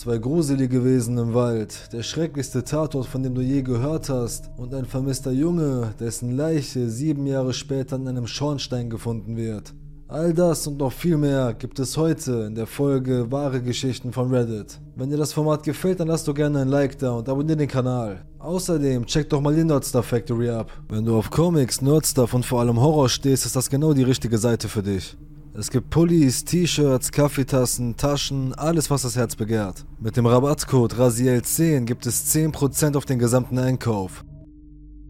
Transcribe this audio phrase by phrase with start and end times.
[0.00, 4.72] Zwei gruselige Wesen im Wald, der schrecklichste Tatort, von dem du je gehört hast, und
[4.72, 9.74] ein vermisster Junge, dessen Leiche sieben Jahre später in einem Schornstein gefunden wird.
[10.08, 14.32] All das und noch viel mehr gibt es heute in der Folge Wahre Geschichten von
[14.32, 14.80] Reddit.
[14.96, 17.68] Wenn dir das Format gefällt, dann lass doch gerne ein Like da und abonniere den
[17.68, 18.24] Kanal.
[18.38, 20.72] Außerdem check doch mal die Nerdstar Factory ab.
[20.88, 24.38] Wenn du auf Comics, Nerdstuff und vor allem Horror stehst, ist das genau die richtige
[24.38, 25.14] Seite für dich.
[25.52, 29.84] Es gibt Pullis, T-Shirts, Kaffeetassen, Taschen, alles was das Herz begehrt.
[29.98, 34.24] Mit dem Rabattcode RASIEL10 gibt es 10% auf den gesamten Einkauf.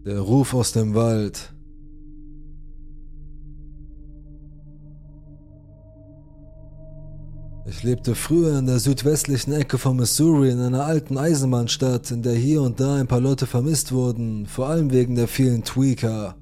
[0.03, 1.53] Der Ruf aus dem Wald.
[7.67, 12.33] Ich lebte früher in der südwestlichen Ecke von Missouri in einer alten Eisenbahnstadt, in der
[12.33, 16.35] hier und da ein paar Leute vermisst wurden, vor allem wegen der vielen Tweaker.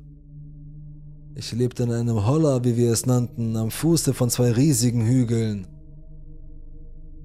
[1.40, 5.68] Ich lebte in einem Holler, wie wir es nannten, am Fuße von zwei riesigen Hügeln.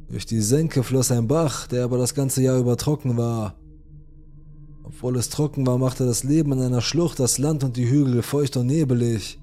[0.08, 3.56] Durch die Senke floss ein Bach, der aber das ganze Jahr über trocken war.
[4.84, 8.22] Obwohl es trocken war, machte das Leben in einer Schlucht das Land und die Hügel
[8.22, 9.40] feucht und nebelig.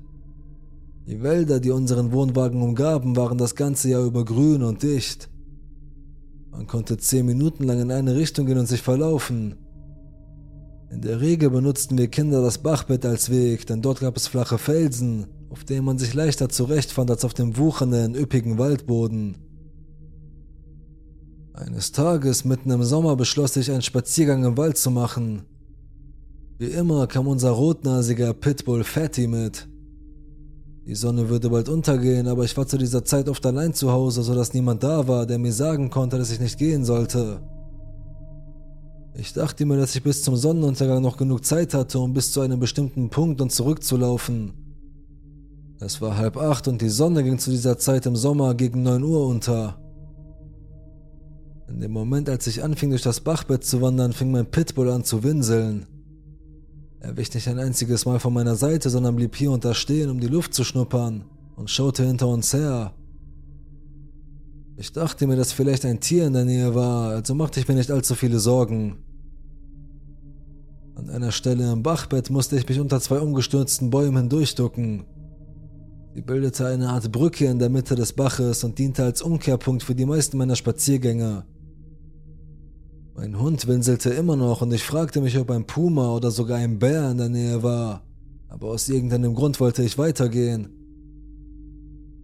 [1.05, 5.30] Die Wälder, die unseren Wohnwagen umgaben, waren das ganze Jahr über grün und dicht.
[6.49, 9.58] Man konnte zehn Minuten lang in eine Richtung gehen und sich verlaufen.
[10.92, 14.58] In der Regel benutzten wir Kinder das Bachbett als Weg, denn dort gab es flache
[14.58, 19.38] Felsen, auf denen man sich leichter zurechtfand als auf dem wuchernden, üppigen Waldboden.
[21.53, 25.44] Eines Tages mitten im Sommer beschloss ich, einen Spaziergang im Wald zu machen.
[26.58, 29.67] Wie immer kam unser rotnasiger Pitbull Fatty mit.
[30.86, 34.23] Die Sonne würde bald untergehen, aber ich war zu dieser Zeit oft allein zu Hause,
[34.23, 37.42] sodass niemand da war, der mir sagen konnte, dass ich nicht gehen sollte.
[39.14, 42.42] Ich dachte mir, dass ich bis zum Sonnenuntergang noch genug Zeit hatte, um bis zu
[42.42, 44.54] einem bestimmten Punkt und zurückzulaufen.
[45.80, 49.04] Es war halb acht und die Sonne ging zu dieser Zeit im Sommer gegen neun
[49.04, 49.80] Uhr unter.
[51.67, 55.04] In dem Moment, als ich anfing, durch das Bachbett zu wandern, fing mein Pitbull an
[55.04, 55.88] zu winseln.
[57.00, 60.10] Er wich nicht ein einziges Mal von meiner Seite, sondern blieb hier und da stehen,
[60.10, 62.94] um die Luft zu schnuppern und schaute hinter uns her.
[64.81, 67.75] Ich dachte mir, dass vielleicht ein Tier in der Nähe war, also machte ich mir
[67.75, 68.97] nicht allzu viele Sorgen.
[70.95, 75.05] An einer Stelle im Bachbett musste ich mich unter zwei umgestürzten Bäumen hindurchducken.
[76.15, 79.93] Sie bildete eine Art Brücke in der Mitte des Baches und diente als Umkehrpunkt für
[79.93, 81.45] die meisten meiner Spaziergänge.
[83.14, 86.80] Mein Hund winselte immer noch und ich fragte mich, ob ein Puma oder sogar ein
[86.80, 88.02] Bär in der Nähe war,
[88.49, 90.80] aber aus irgendeinem Grund wollte ich weitergehen.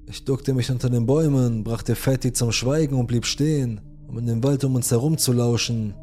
[0.10, 4.26] Ich duckte mich unter den Bäumen, brachte Fatty zum Schweigen und blieb stehen, um in
[4.26, 5.96] den Wald um uns herum zu lauschen.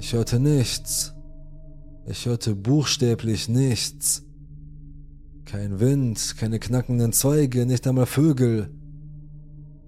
[0.00, 1.14] Ich hörte nichts.
[2.04, 4.24] Ich hörte buchstäblich nichts.
[5.44, 8.70] Kein Wind, keine knackenden Zweige, nicht einmal Vögel.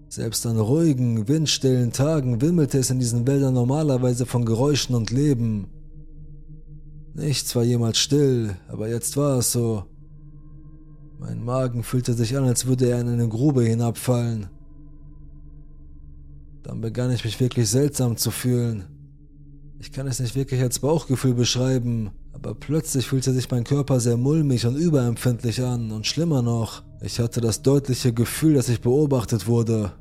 [0.08, 5.66] Selbst an ruhigen, windstillen Tagen wimmelte es in diesen Wäldern normalerweise von Geräuschen und Leben.
[7.14, 9.86] Nichts war jemals still, aber jetzt war es so.
[11.18, 14.48] Mein Magen fühlte sich an, als würde er in eine Grube hinabfallen.
[16.62, 18.84] Dann begann ich mich wirklich seltsam zu fühlen.
[19.78, 24.16] Ich kann es nicht wirklich als Bauchgefühl beschreiben, aber plötzlich fühlte sich mein Körper sehr
[24.16, 29.46] mulmig und überempfindlich an und schlimmer noch, ich hatte das deutliche Gefühl, dass ich beobachtet
[29.46, 29.92] wurde.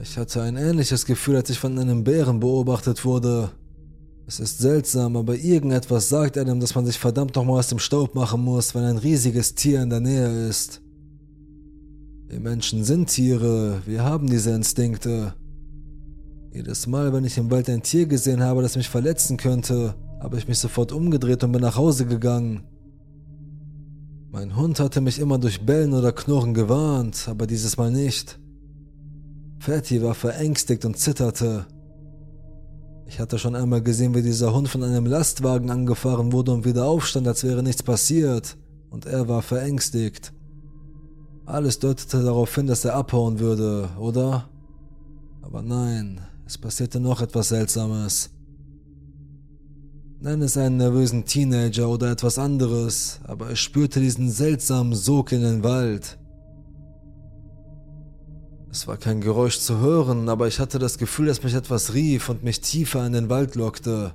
[0.00, 3.50] Ich hatte ein ähnliches Gefühl, als ich von einem Bären beobachtet wurde,
[4.30, 8.14] es ist seltsam, aber irgendetwas sagt einem, dass man sich verdammt nochmal aus dem Staub
[8.14, 10.80] machen muss, wenn ein riesiges Tier in der Nähe ist.
[12.28, 15.34] Wir Menschen sind Tiere, wir haben diese Instinkte.
[16.52, 20.38] Jedes Mal, wenn ich im Wald ein Tier gesehen habe, das mich verletzen könnte, habe
[20.38, 22.62] ich mich sofort umgedreht und bin nach Hause gegangen.
[24.30, 28.38] Mein Hund hatte mich immer durch Bellen oder Knurren gewarnt, aber dieses Mal nicht.
[29.58, 31.66] Fatty war verängstigt und zitterte.
[33.10, 36.84] Ich hatte schon einmal gesehen, wie dieser Hund von einem Lastwagen angefahren wurde und wieder
[36.84, 38.56] aufstand, als wäre nichts passiert,
[38.88, 40.32] und er war verängstigt.
[41.44, 44.48] Alles deutete darauf hin, dass er abhauen würde, oder?
[45.42, 48.30] Aber nein, es passierte noch etwas Seltsames.
[50.20, 55.42] Nenn es einen nervösen Teenager oder etwas anderes, aber ich spürte diesen seltsamen Sog in
[55.42, 56.16] den Wald.
[58.72, 62.28] Es war kein Geräusch zu hören, aber ich hatte das Gefühl, dass mich etwas rief
[62.28, 64.14] und mich tiefer in den Wald lockte.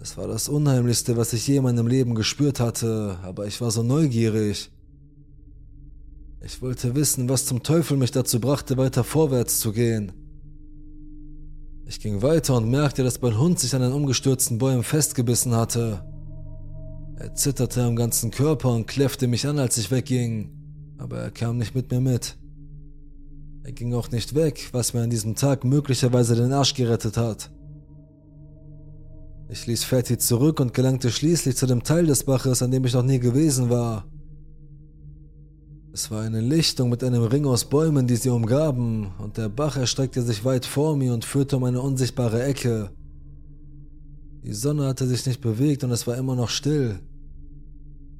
[0.00, 3.70] Es war das Unheimlichste, was ich je in meinem Leben gespürt hatte, aber ich war
[3.72, 4.70] so neugierig.
[6.42, 10.12] Ich wollte wissen, was zum Teufel mich dazu brachte, weiter vorwärts zu gehen.
[11.84, 16.04] Ich ging weiter und merkte, dass mein Hund sich an den umgestürzten Bäumen festgebissen hatte.
[17.16, 20.52] Er zitterte am ganzen Körper und kläffte mich an, als ich wegging,
[20.96, 22.38] aber er kam nicht mit mir mit.
[23.62, 27.50] Er ging auch nicht weg, was mir an diesem Tag möglicherweise den Arsch gerettet hat.
[29.48, 32.94] Ich ließ Fatty zurück und gelangte schließlich zu dem Teil des Baches, an dem ich
[32.94, 34.06] noch nie gewesen war.
[35.92, 39.76] Es war eine Lichtung mit einem Ring aus Bäumen, die sie umgaben, und der Bach
[39.76, 42.90] erstreckte sich weit vor mir und führte um eine unsichtbare Ecke.
[44.44, 47.00] Die Sonne hatte sich nicht bewegt und es war immer noch still.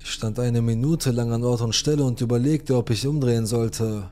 [0.01, 4.11] Ich stand eine Minute lang an Ort und Stelle und überlegte, ob ich umdrehen sollte.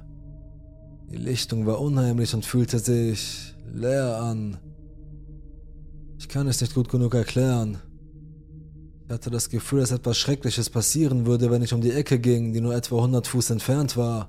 [1.10, 4.58] Die Lichtung war unheimlich und fühlte sich leer an.
[6.18, 7.78] Ich kann es nicht gut genug erklären.
[9.06, 12.52] Ich hatte das Gefühl, dass etwas Schreckliches passieren würde, wenn ich um die Ecke ging,
[12.52, 14.28] die nur etwa 100 Fuß entfernt war.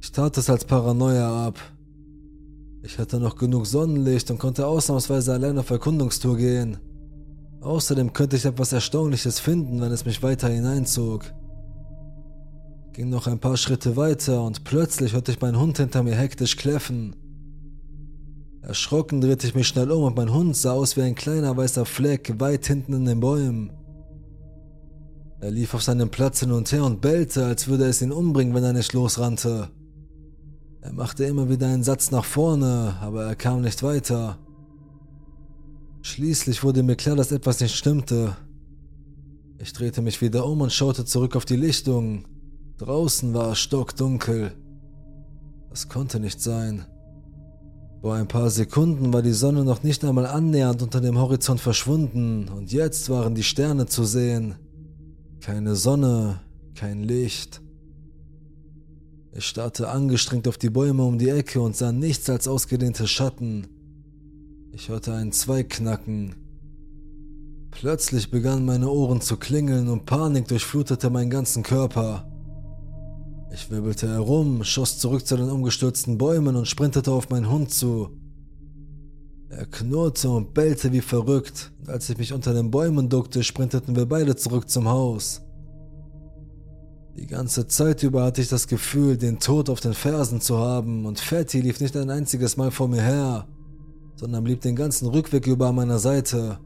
[0.00, 1.60] Ich tat es als Paranoia ab.
[2.82, 6.78] Ich hatte noch genug Sonnenlicht und konnte ausnahmsweise allein auf Erkundungstour gehen.
[7.60, 11.24] Außerdem könnte ich etwas Erstaunliches finden, wenn es mich weiter hineinzog.
[12.96, 16.56] Ging noch ein paar Schritte weiter und plötzlich hörte ich meinen Hund hinter mir hektisch
[16.56, 17.14] kläffen.
[18.62, 21.84] Erschrocken drehte ich mich schnell um und mein Hund sah aus wie ein kleiner weißer
[21.84, 23.70] Fleck weit hinten in den Bäumen.
[25.40, 28.54] Er lief auf seinem Platz hin und her und bellte, als würde es ihn umbringen,
[28.54, 29.68] wenn er nicht losrannte.
[30.80, 34.38] Er machte immer wieder einen Satz nach vorne, aber er kam nicht weiter.
[36.00, 38.38] Schließlich wurde mir klar, dass etwas nicht stimmte.
[39.58, 42.24] Ich drehte mich wieder um und schaute zurück auf die Lichtung.
[42.78, 44.52] Draußen war es stockdunkel.
[45.70, 46.84] Das konnte nicht sein.
[48.02, 52.48] Vor ein paar Sekunden war die Sonne noch nicht einmal annähernd unter dem Horizont verschwunden
[52.48, 54.56] und jetzt waren die Sterne zu sehen.
[55.40, 56.40] Keine Sonne,
[56.74, 57.62] kein Licht.
[59.32, 63.66] Ich starrte angestrengt auf die Bäume um die Ecke und sah nichts als ausgedehnte Schatten.
[64.72, 66.34] Ich hörte einen Zweig knacken.
[67.70, 72.30] Plötzlich begannen meine Ohren zu klingeln und Panik durchflutete meinen ganzen Körper.
[73.52, 78.10] Ich wirbelte herum, schoss zurück zu den umgestürzten Bäumen und sprintete auf meinen Hund zu.
[79.48, 83.94] Er knurrte und bellte wie verrückt, und als ich mich unter den Bäumen duckte, sprinteten
[83.94, 85.42] wir beide zurück zum Haus.
[87.16, 91.06] Die ganze Zeit über hatte ich das Gefühl, den Tod auf den Fersen zu haben,
[91.06, 93.46] und Fatty lief nicht ein einziges Mal vor mir her,
[94.16, 96.58] sondern blieb den ganzen Rückweg über an meiner Seite.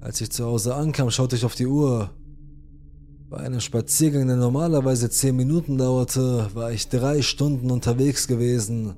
[0.00, 2.10] Als ich zu Hause ankam, schaute ich auf die Uhr.
[3.32, 8.94] Bei einem Spaziergang, der normalerweise 10 Minuten dauerte, war ich drei Stunden unterwegs gewesen.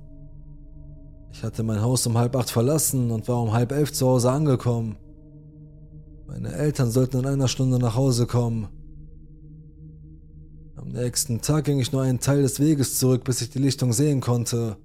[1.31, 4.33] Ich hatte mein Haus um halb acht verlassen und war um halb elf zu Hause
[4.33, 4.97] angekommen.
[6.27, 8.67] Meine Eltern sollten in einer Stunde nach Hause kommen.
[10.75, 13.93] Am nächsten Tag ging ich nur einen Teil des Weges zurück, bis ich die Lichtung
[13.93, 14.79] sehen konnte.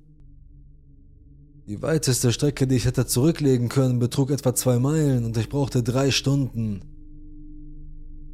[1.66, 5.82] Die weiteste Strecke, die ich hätte zurücklegen können, betrug etwa zwei Meilen und ich brauchte
[5.82, 6.99] drei Stunden.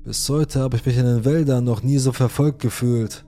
[0.06, 3.26] Bis heute habe ich mich in den Wäldern noch nie so verfolgt gefühlt.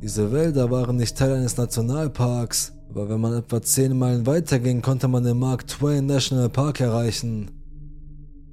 [0.00, 5.06] Diese Wälder waren nicht Teil eines Nationalparks, aber wenn man etwa 10 Meilen weiterging, konnte
[5.06, 7.50] man den Mark Twain National Park erreichen.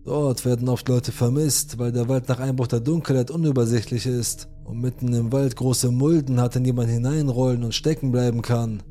[0.04, 4.82] Dort werden oft Leute vermisst, weil der Wald nach Einbruch der Dunkelheit unübersichtlich ist und
[4.82, 8.84] mitten im Wald große Mulden hat, in die man hineinrollen und stecken bleiben kann.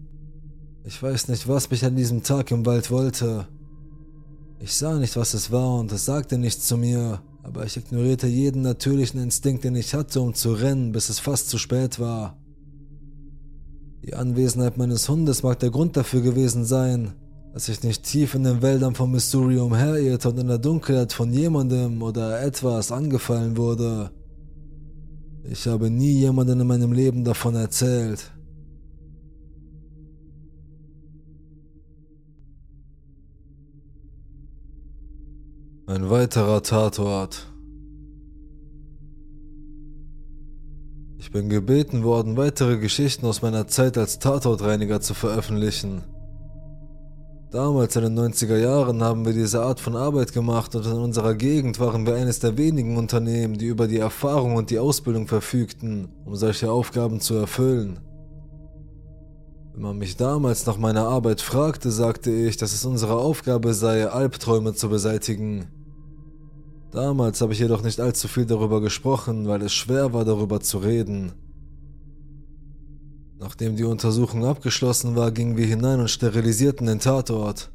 [0.85, 3.47] Ich weiß nicht, was mich an diesem Tag im Wald wollte.
[4.59, 8.27] Ich sah nicht, was es war und es sagte nichts zu mir, aber ich ignorierte
[8.27, 12.39] jeden natürlichen Instinkt, den ich hatte, um zu rennen, bis es fast zu spät war.
[14.05, 17.13] Die Anwesenheit meines Hundes mag der Grund dafür gewesen sein,
[17.53, 21.33] dass ich nicht tief in den Wäldern von Missouri umherirrte und in der Dunkelheit von
[21.33, 24.11] jemandem oder etwas angefallen wurde.
[25.45, 28.33] Ich habe nie jemandem in meinem Leben davon erzählt.
[35.85, 37.49] Ein weiterer Tatort.
[41.19, 46.03] Ich bin gebeten worden, weitere Geschichten aus meiner Zeit als Tatortreiniger zu veröffentlichen.
[47.51, 51.35] Damals in den 90er Jahren haben wir diese Art von Arbeit gemacht und in unserer
[51.35, 56.11] Gegend waren wir eines der wenigen Unternehmen, die über die Erfahrung und die Ausbildung verfügten,
[56.25, 57.99] um solche Aufgaben zu erfüllen.
[59.83, 64.09] Wenn man mich damals nach meiner Arbeit fragte, sagte ich, dass es unsere Aufgabe sei,
[64.09, 65.67] Albträume zu beseitigen.
[66.93, 70.79] Damals habe ich jedoch nicht allzu viel darüber gesprochen, weil es schwer war, darüber zu
[70.79, 71.33] reden.
[73.41, 77.73] Nachdem die Untersuchung abgeschlossen war, gingen wir hinein und sterilisierten den Tatort.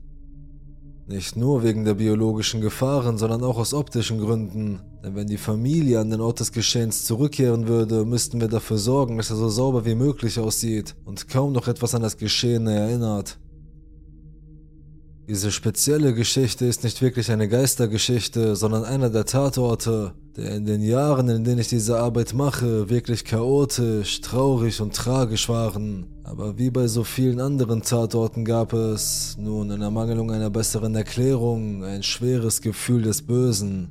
[1.09, 4.81] Nicht nur wegen der biologischen Gefahren, sondern auch aus optischen Gründen.
[5.01, 9.15] Denn wenn die Familie an den Ort des Geschehens zurückkehren würde, müssten wir dafür sorgen,
[9.15, 13.39] dass er so sauber wie möglich aussieht und kaum noch etwas an das Geschehene erinnert.
[15.29, 20.81] Diese spezielle Geschichte ist nicht wirklich eine Geistergeschichte, sondern einer der Tatorte, der in den
[20.81, 26.05] Jahren, in denen ich diese Arbeit mache, wirklich chaotisch, traurig und tragisch waren.
[26.23, 31.83] Aber wie bei so vielen anderen Tatorten gab es, nun in Ermangelung einer besseren Erklärung,
[31.83, 33.89] ein schweres Gefühl des Bösen.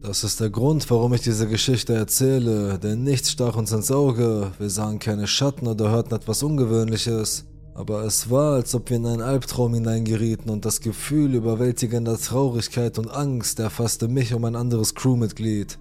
[0.00, 4.52] Das ist der Grund, warum ich diese Geschichte erzähle, denn nichts stach uns ins Auge,
[4.60, 7.46] wir sahen keine Schatten oder hörten etwas Ungewöhnliches.
[7.74, 12.98] Aber es war, als ob wir in einen Albtraum hineingerieten und das Gefühl überwältigender Traurigkeit
[12.98, 15.78] und Angst erfasste mich um ein anderes Crewmitglied.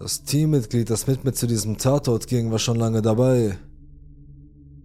[0.00, 3.56] Das Teammitglied, das mit mir zu diesem Tatort ging, war schon lange dabei.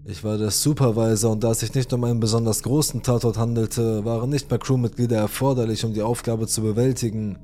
[0.06, 4.06] Ich war der Supervisor und da es sich nicht um einen besonders großen Tatort handelte,
[4.06, 7.40] waren nicht mehr Crewmitglieder erforderlich, um die Aufgabe zu bewältigen.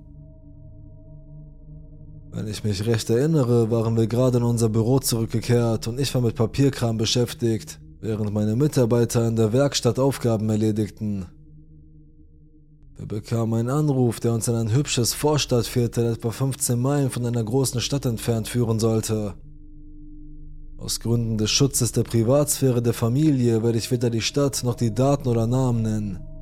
[2.35, 6.21] Wenn ich mich recht erinnere, waren wir gerade in unser Büro zurückgekehrt und ich war
[6.21, 11.27] mit Papierkram beschäftigt, während meine Mitarbeiter in der Werkstatt Aufgaben erledigten.
[12.97, 17.43] Wir bekamen einen Anruf, der uns in ein hübsches Vorstadtviertel etwa 15 Meilen von einer
[17.43, 19.35] großen Stadt entfernt führen sollte.
[20.77, 24.93] Aus Gründen des Schutzes der Privatsphäre der Familie werde ich weder die Stadt noch die
[24.93, 26.32] Daten oder Namen nennen.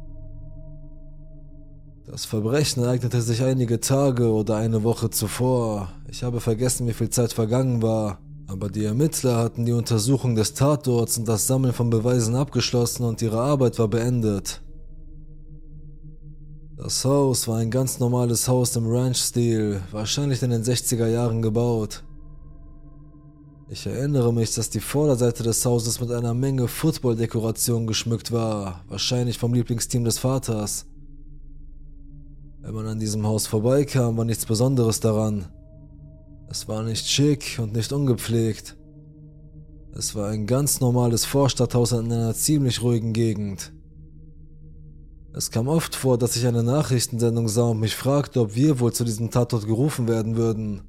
[2.11, 5.93] Das Verbrechen ereignete sich einige Tage oder eine Woche zuvor.
[6.09, 8.19] Ich habe vergessen, wie viel Zeit vergangen war.
[8.47, 13.21] Aber die Ermittler hatten die Untersuchung des Tatorts und das Sammeln von Beweisen abgeschlossen und
[13.21, 14.61] ihre Arbeit war beendet.
[16.75, 22.03] Das Haus war ein ganz normales Haus im Ranch-Stil, wahrscheinlich in den 60er Jahren gebaut.
[23.69, 29.37] Ich erinnere mich, dass die Vorderseite des Hauses mit einer Menge Football-Dekorationen geschmückt war, wahrscheinlich
[29.37, 30.87] vom Lieblingsteam des Vaters.
[32.61, 35.47] Wenn man an diesem Haus vorbeikam, war nichts Besonderes daran.
[36.47, 38.77] Es war nicht schick und nicht ungepflegt.
[39.93, 43.73] Es war ein ganz normales Vorstadthaus in einer ziemlich ruhigen Gegend.
[45.33, 48.93] Es kam oft vor, dass ich eine Nachrichtensendung sah und mich fragte, ob wir wohl
[48.93, 50.81] zu diesem Tatort gerufen werden würden.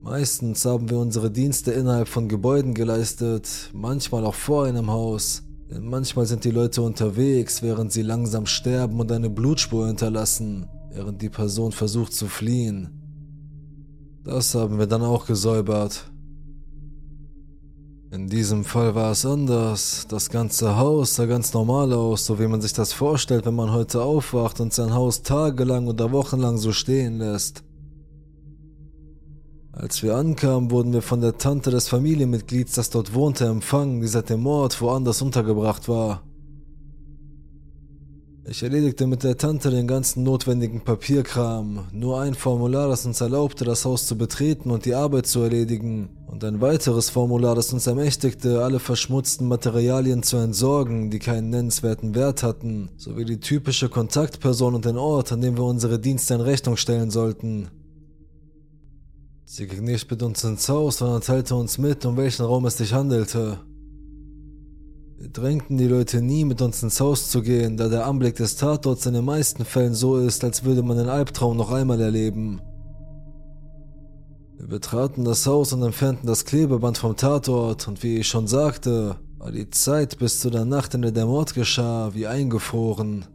[0.00, 5.44] Meistens haben wir unsere Dienste innerhalb von Gebäuden geleistet, manchmal auch vor einem Haus.
[5.80, 11.30] Manchmal sind die Leute unterwegs, während sie langsam sterben und eine Blutspur hinterlassen, während die
[11.30, 12.90] Person versucht zu fliehen.
[14.24, 16.10] Das haben wir dann auch gesäubert.
[18.10, 20.06] In diesem Fall war es anders.
[20.08, 23.72] Das ganze Haus sah ganz normal aus, so wie man sich das vorstellt, wenn man
[23.72, 27.64] heute aufwacht und sein Haus tagelang oder wochenlang so stehen lässt.
[29.72, 34.06] Als wir ankamen, wurden wir von der Tante des Familienmitglieds, das dort wohnte, empfangen, die
[34.06, 36.22] seit dem Mord woanders untergebracht war.
[38.44, 43.64] Ich erledigte mit der Tante den ganzen notwendigen Papierkram, nur ein Formular, das uns erlaubte,
[43.64, 47.86] das Haus zu betreten und die Arbeit zu erledigen, und ein weiteres Formular, das uns
[47.86, 54.74] ermächtigte, alle verschmutzten Materialien zu entsorgen, die keinen nennenswerten Wert hatten, sowie die typische Kontaktperson
[54.74, 57.68] und den Ort, an dem wir unsere Dienste in Rechnung stellen sollten.
[59.54, 62.78] Sie ging nicht mit uns ins Haus, sondern teilte uns mit, um welchen Raum es
[62.78, 63.58] sich handelte.
[65.18, 68.56] Wir drängten die Leute nie, mit uns ins Haus zu gehen, da der Anblick des
[68.56, 72.62] Tatorts in den meisten Fällen so ist, als würde man den Albtraum noch einmal erleben.
[74.56, 79.16] Wir betraten das Haus und entfernten das Klebeband vom Tatort, und wie ich schon sagte,
[79.36, 83.26] war die Zeit bis zu der Nacht, in der der Mord geschah, wie eingefroren.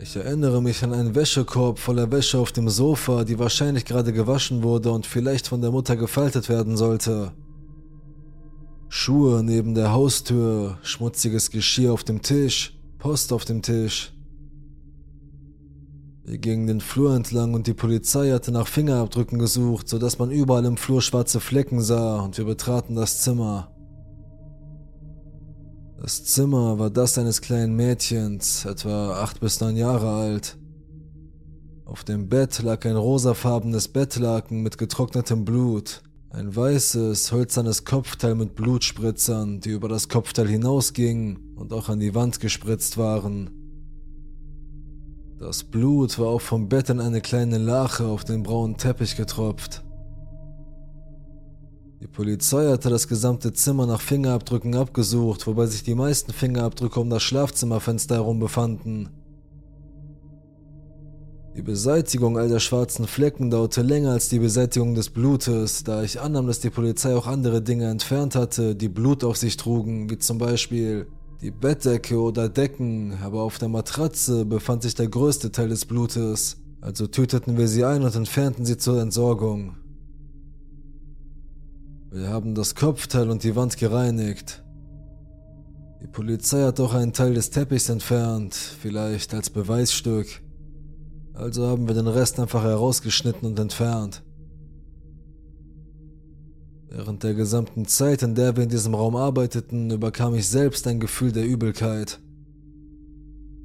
[0.00, 4.62] Ich erinnere mich an einen Wäschekorb voller Wäsche auf dem Sofa, die wahrscheinlich gerade gewaschen
[4.62, 7.32] wurde und vielleicht von der Mutter gefaltet werden sollte.
[8.88, 14.12] Schuhe neben der Haustür, schmutziges Geschirr auf dem Tisch, Post auf dem Tisch.
[16.24, 20.64] Wir gingen den Flur entlang und die Polizei hatte nach Fingerabdrücken gesucht, sodass man überall
[20.64, 23.72] im Flur schwarze Flecken sah und wir betraten das Zimmer.
[26.00, 30.56] Das Zimmer war das eines kleinen Mädchens, etwa acht bis neun Jahre alt.
[31.84, 38.54] Auf dem Bett lag ein rosafarbenes Bettlaken mit getrocknetem Blut, ein weißes, hölzernes Kopfteil mit
[38.54, 43.50] Blutspritzern, die über das Kopfteil hinausgingen und auch an die Wand gespritzt waren.
[45.40, 49.82] Das Blut war auch vom Bett in eine kleine Lache auf den braunen Teppich getropft.
[52.00, 57.10] Die Polizei hatte das gesamte Zimmer nach Fingerabdrücken abgesucht, wobei sich die meisten Fingerabdrücke um
[57.10, 59.08] das Schlafzimmerfenster herum befanden.
[61.56, 66.20] Die Beseitigung all der schwarzen Flecken dauerte länger als die Beseitigung des Blutes, da ich
[66.20, 70.18] annahm, dass die Polizei auch andere Dinge entfernt hatte, die Blut auf sich trugen, wie
[70.18, 71.08] zum Beispiel
[71.40, 76.58] die Bettdecke oder Decken, aber auf der Matratze befand sich der größte Teil des Blutes,
[76.80, 79.74] also töteten wir sie ein und entfernten sie zur Entsorgung.
[82.10, 84.64] Wir haben das Kopfteil und die Wand gereinigt.
[86.00, 90.26] Die Polizei hat doch einen Teil des Teppichs entfernt, vielleicht als Beweisstück.
[91.34, 94.22] Also haben wir den Rest einfach herausgeschnitten und entfernt.
[96.88, 101.00] Während der gesamten Zeit, in der wir in diesem Raum arbeiteten, überkam ich selbst ein
[101.00, 102.20] Gefühl der Übelkeit.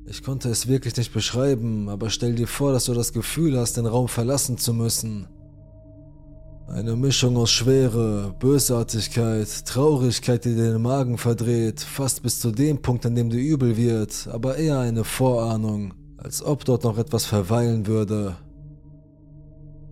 [0.05, 3.77] Ich konnte es wirklich nicht beschreiben, aber stell dir vor, dass du das Gefühl hast,
[3.77, 5.27] den Raum verlassen zu müssen.
[6.67, 13.05] Eine Mischung aus Schwere, Bösartigkeit, Traurigkeit, die den Magen verdreht, fast bis zu dem Punkt,
[13.05, 17.85] an dem dir übel wird, aber eher eine Vorahnung, als ob dort noch etwas verweilen
[17.85, 18.37] würde.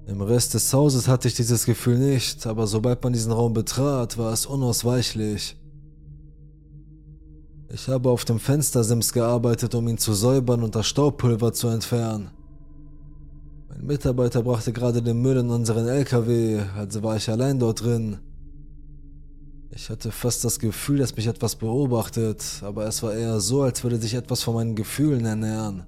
[0.08, 4.18] Im Rest des Hauses hatte ich dieses Gefühl nicht, aber sobald man diesen Raum betrat,
[4.18, 5.58] war es unausweichlich.
[7.70, 12.32] Ich habe auf dem Fenstersims gearbeitet, um ihn zu säubern und das Staubpulver zu entfernen.
[13.74, 18.18] Mein Mitarbeiter brachte gerade den Müll in unseren LKW, also war ich allein dort drin.
[19.70, 23.82] Ich hatte fast das Gefühl, dass mich etwas beobachtet, aber es war eher so, als
[23.84, 25.86] würde sich etwas von meinen Gefühlen ernähren.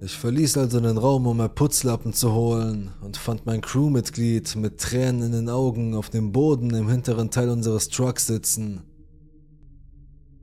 [0.00, 4.78] Ich verließ also den Raum, um mir Putzlappen zu holen und fand mein Crewmitglied mit
[4.78, 8.82] Tränen in den Augen auf dem Boden im hinteren Teil unseres Trucks sitzen.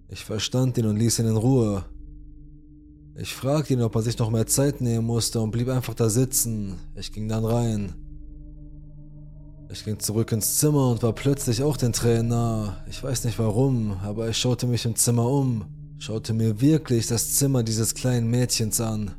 [0.09, 1.85] Ich verstand ihn und ließ ihn in Ruhe.
[3.21, 6.09] Ich fragte ihn, ob er sich noch mehr Zeit nehmen musste und blieb einfach da
[6.09, 6.75] sitzen.
[6.95, 7.93] Ich ging dann rein.
[9.69, 12.77] Ich ging zurück ins Zimmer und war plötzlich auch den Tränen nah.
[12.89, 15.65] Ich weiß nicht warum, aber ich schaute mich im Zimmer um,
[15.97, 19.11] schaute mir wirklich das Zimmer dieses kleinen Mädchens an.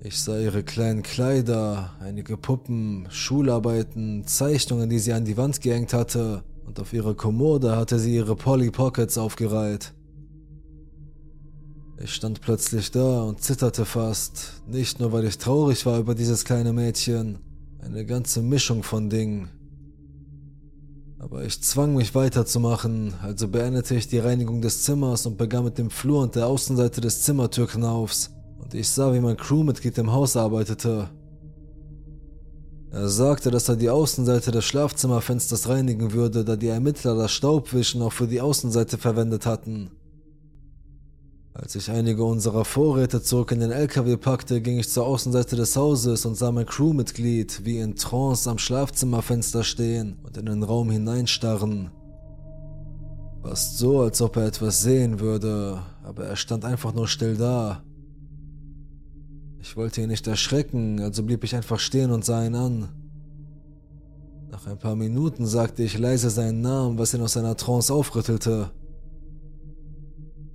[0.00, 5.94] Ich sah ihre kleinen Kleider, einige Puppen, Schularbeiten, Zeichnungen, die sie an die Wand gehängt
[5.94, 9.94] hatte, und auf ihrer Kommode hatte sie ihre Polly Pockets aufgereiht.
[12.00, 16.44] Ich stand plötzlich da und zitterte fast, nicht nur weil ich traurig war über dieses
[16.44, 17.38] kleine Mädchen,
[17.80, 19.50] eine ganze Mischung von Dingen.
[21.18, 25.76] Aber ich zwang mich weiterzumachen, also beendete ich die Reinigung des Zimmers und begann mit
[25.76, 30.36] dem Flur und der Außenseite des Zimmertürknaufs und ich sah, wie mein Crewmitglied im Haus
[30.36, 31.10] arbeitete.
[32.92, 38.02] Er sagte, dass er die Außenseite des Schlafzimmerfensters reinigen würde, da die Ermittler das Staubwischen
[38.02, 39.90] auch für die Außenseite verwendet hatten.
[41.60, 45.74] Als ich einige unserer Vorräte zurück in den LKW packte, ging ich zur Außenseite des
[45.74, 50.88] Hauses und sah mein Crewmitglied wie in Trance am Schlafzimmerfenster stehen und in den Raum
[50.88, 51.90] hineinstarren.
[53.42, 57.82] Fast so, als ob er etwas sehen würde, aber er stand einfach nur still da.
[59.58, 62.88] Ich wollte ihn nicht erschrecken, also blieb ich einfach stehen und sah ihn an.
[64.52, 68.70] Nach ein paar Minuten sagte ich leise seinen Namen, was ihn aus seiner Trance aufrüttelte.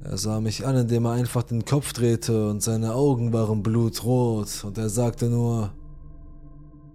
[0.05, 4.65] Er sah mich an, indem er einfach den Kopf drehte und seine Augen waren blutrot
[4.65, 5.71] und er sagte nur,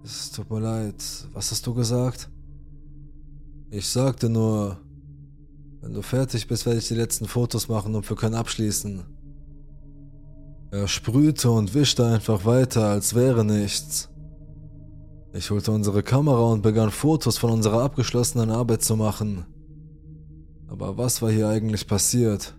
[0.05, 2.29] es tut mir leid, was hast du gesagt?
[3.71, 4.77] Ich sagte nur,
[5.81, 9.03] wenn du fertig bist, werde ich die letzten Fotos machen und wir können abschließen.
[10.71, 14.11] Er sprühte und wischte einfach weiter, als wäre nichts.
[15.33, 19.47] Ich holte unsere Kamera und begann Fotos von unserer abgeschlossenen Arbeit zu machen.
[20.67, 22.55] Aber was war hier eigentlich passiert?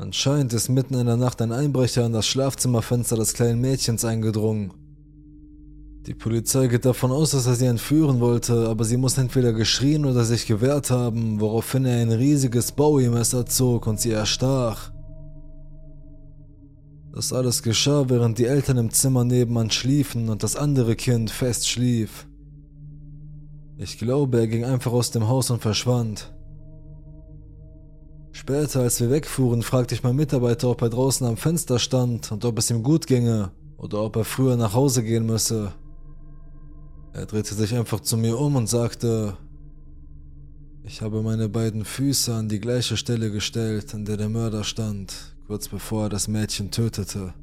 [0.00, 4.72] Anscheinend ist mitten in der Nacht ein Einbrecher an das Schlafzimmerfenster des kleinen Mädchens eingedrungen.
[6.06, 10.06] Die Polizei geht davon aus, dass er sie entführen wollte, aber sie muss entweder geschrien
[10.06, 14.90] oder sich gewehrt haben, woraufhin er ein riesiges Bowie-Messer zog und sie erstach.
[17.12, 21.68] Das alles geschah, während die Eltern im Zimmer nebenan schliefen und das andere Kind fest
[21.68, 22.26] schlief.
[23.76, 26.32] Ich glaube, er ging einfach aus dem Haus und verschwand.
[28.32, 32.44] Später, als wir wegfuhren, fragte ich meinen Mitarbeiter, ob er draußen am Fenster stand und
[32.44, 35.72] ob es ihm gut ginge oder ob er früher nach Hause gehen müsse.
[37.12, 39.36] Er drehte sich einfach zu mir um und sagte,
[40.84, 45.14] ich habe meine beiden Füße an die gleiche Stelle gestellt, an der der Mörder stand,
[45.46, 47.34] kurz bevor er das Mädchen tötete.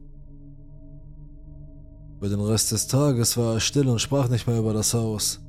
[2.19, 5.39] Für den Rest des Tages war er still und sprach nicht mehr über das Haus.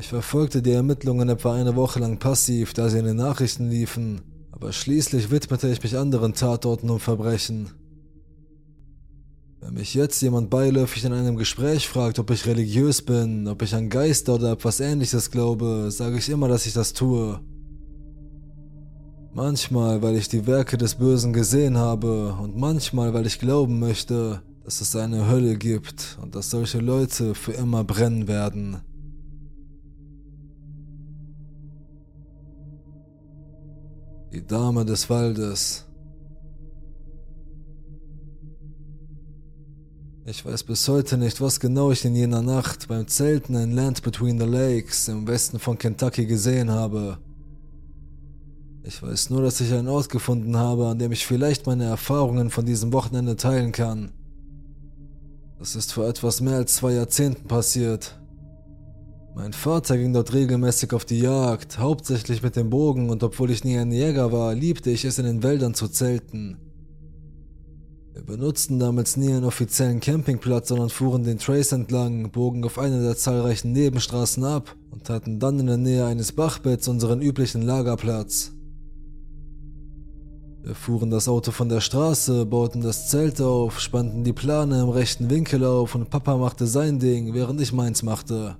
[0.00, 4.22] Ich verfolgte die Ermittlungen etwa eine Woche lang passiv, da sie in den Nachrichten liefen,
[4.50, 7.68] aber schließlich widmete ich mich anderen Tatorten und Verbrechen.
[9.60, 13.74] Wenn mich jetzt jemand beiläufig in einem Gespräch fragt, ob ich religiös bin, ob ich
[13.74, 17.38] an Geister oder etwas ähnliches glaube, sage ich immer, dass ich das tue.
[19.34, 24.40] Manchmal, weil ich die Werke des Bösen gesehen habe und manchmal, weil ich glauben möchte,
[24.64, 28.80] dass es eine Hölle gibt und dass solche Leute für immer brennen werden.
[34.32, 35.86] Die Dame des Waldes.
[40.24, 44.04] Ich weiß bis heute nicht, was genau ich in jener Nacht beim Zelten in Land
[44.04, 47.18] Between the Lakes im Westen von Kentucky gesehen habe.
[48.84, 52.50] Ich weiß nur, dass ich einen Ort gefunden habe, an dem ich vielleicht meine Erfahrungen
[52.50, 54.12] von diesem Wochenende teilen kann.
[55.58, 58.19] Das ist vor etwas mehr als zwei Jahrzehnten passiert.
[59.34, 63.64] Mein Vater ging dort regelmäßig auf die Jagd, hauptsächlich mit dem Bogen, und obwohl ich
[63.64, 66.58] nie ein Jäger war, liebte ich es in den Wäldern zu zelten.
[68.12, 73.00] Wir benutzten damals nie einen offiziellen Campingplatz, sondern fuhren den Trace entlang, bogen auf einer
[73.00, 78.52] der zahlreichen Nebenstraßen ab und hatten dann in der Nähe eines Bachbetts unseren üblichen Lagerplatz.
[80.62, 84.90] Wir fuhren das Auto von der Straße, bauten das Zelt auf, spannten die Plane im
[84.90, 88.56] rechten Winkel auf und Papa machte sein Ding, während ich meins machte.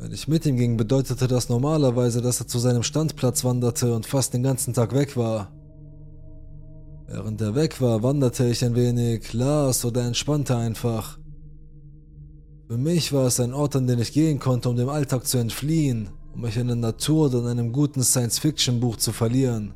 [0.00, 4.06] Wenn ich mit ihm ging, bedeutete das normalerweise, dass er zu seinem Standplatz wanderte und
[4.06, 5.52] fast den ganzen Tag weg war.
[7.06, 11.18] Während er weg war, wanderte ich ein wenig, las oder entspannte einfach.
[12.66, 15.36] Für mich war es ein Ort, an den ich gehen konnte, um dem Alltag zu
[15.36, 19.74] entfliehen, um mich in der Natur oder in einem guten Science-Fiction-Buch zu verlieren.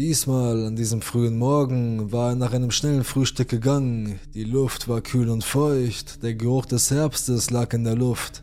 [0.00, 4.18] Diesmal, an diesem frühen Morgen, war er nach einem schnellen Frühstück gegangen.
[4.32, 8.42] Die Luft war kühl und feucht, der Geruch des Herbstes lag in der Luft.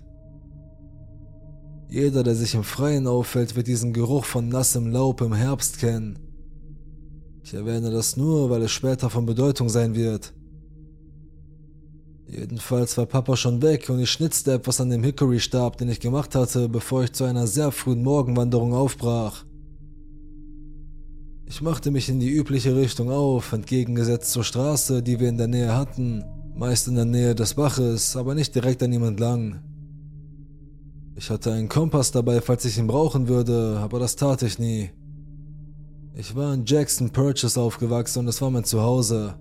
[1.89, 6.19] Jeder, der sich im Freien auffällt, wird diesen Geruch von nassem Laub im Herbst kennen.
[7.41, 10.35] Ich erwähne das nur, weil es später von Bedeutung sein wird.
[12.27, 16.35] Jedenfalls war Papa schon weg und ich schnitzte etwas an dem Hickory-Stab, den ich gemacht
[16.35, 19.43] hatte, bevor ich zu einer sehr frühen Morgenwanderung aufbrach.
[21.49, 25.47] Ich machte mich in die übliche Richtung auf, entgegengesetzt zur Straße, die wir in der
[25.47, 29.61] Nähe hatten, meist in der Nähe des Baches, aber nicht direkt an ihm entlang.
[31.15, 34.91] Ich hatte einen Kompass dabei, falls ich ihn brauchen würde, aber das tat ich nie.
[36.15, 39.35] Ich war in Jackson Purchase aufgewachsen und es war mein Zuhause.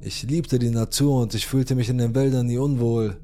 [0.00, 3.16] Ich liebte die Natur und ich fühlte mich in den Wäldern nie unwohl.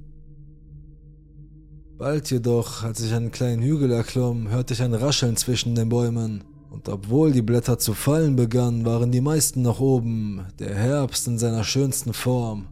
[1.97, 6.43] Bald jedoch, als ich einen kleinen Hügel erklomm, hörte ich ein Rascheln zwischen den Bäumen.
[6.71, 11.39] Und obwohl die Blätter zu fallen begannen, waren die meisten noch oben, der Herbst in
[11.39, 12.67] seiner schönsten Form.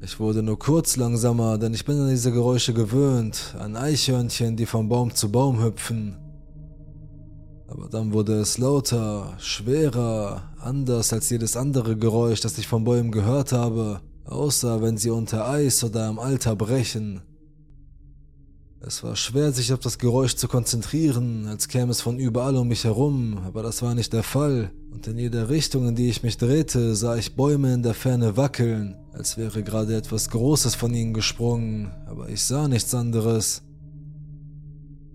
[0.00, 4.66] Ich wurde nur kurz langsamer, denn ich bin an diese Geräusche gewöhnt, an Eichhörnchen, die
[4.66, 6.16] vom Baum zu Baum hüpfen.
[7.68, 13.12] Aber dann wurde es lauter, schwerer, anders als jedes andere Geräusch, das ich von Bäumen
[13.12, 17.22] gehört habe, außer wenn sie unter Eis oder im Alter brechen.
[18.84, 22.66] Es war schwer, sich auf das Geräusch zu konzentrieren, als käme es von überall um
[22.66, 26.24] mich herum, aber das war nicht der Fall, und in jeder Richtung, in die ich
[26.24, 30.92] mich drehte, sah ich Bäume in der Ferne wackeln, als wäre gerade etwas Großes von
[30.94, 33.62] ihnen gesprungen, aber ich sah nichts anderes.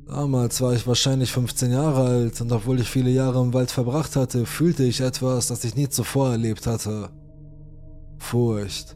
[0.08, 4.16] Damals war ich wahrscheinlich 15 Jahre alt, und obwohl ich viele Jahre im Wald verbracht
[4.16, 7.10] hatte, fühlte ich etwas, das ich nie zuvor erlebt hatte.
[8.18, 8.96] Furcht.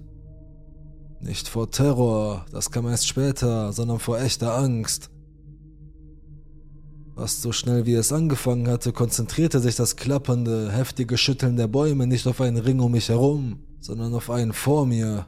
[1.22, 5.12] Nicht vor Terror, das kam erst später, sondern vor echter Angst.
[7.16, 12.08] Fast so schnell wie es angefangen hatte, konzentrierte sich das klappernde, heftige Schütteln der Bäume
[12.08, 15.28] nicht auf einen Ring um mich herum, sondern auf einen vor mir.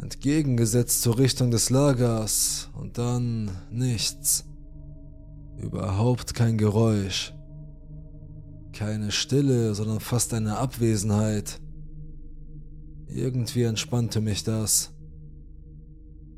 [0.00, 4.46] Entgegengesetzt zur Richtung des Lagers und dann nichts.
[5.58, 7.34] Überhaupt kein Geräusch.
[8.72, 11.59] Keine Stille, sondern fast eine Abwesenheit.
[13.12, 14.92] Irgendwie entspannte mich das.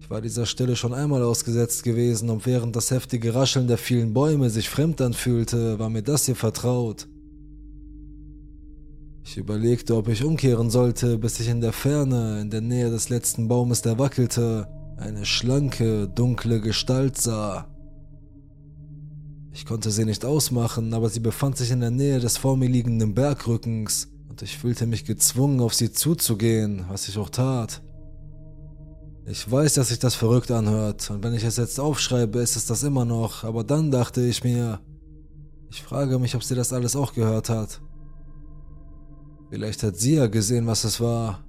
[0.01, 4.15] Ich war dieser Stille schon einmal ausgesetzt gewesen und während das heftige Rascheln der vielen
[4.15, 7.09] Bäume sich fremd anfühlte, war mir das hier vertraut.
[9.25, 13.09] Ich überlegte, ob ich umkehren sollte, bis ich in der Ferne, in der Nähe des
[13.09, 17.69] letzten Baumes, der wackelte, eine schlanke, dunkle Gestalt sah.
[19.53, 22.69] Ich konnte sie nicht ausmachen, aber sie befand sich in der Nähe des vor mir
[22.69, 27.83] liegenden Bergrückens und ich fühlte mich gezwungen, auf sie zuzugehen, was ich auch tat.
[29.27, 32.65] Ich weiß, dass sich das verrückt anhört, und wenn ich es jetzt aufschreibe, ist es
[32.65, 34.81] das immer noch, aber dann dachte ich mir,
[35.69, 37.83] ich frage mich, ob sie das alles auch gehört hat.
[39.51, 41.45] Vielleicht hat sie ja gesehen, was es war.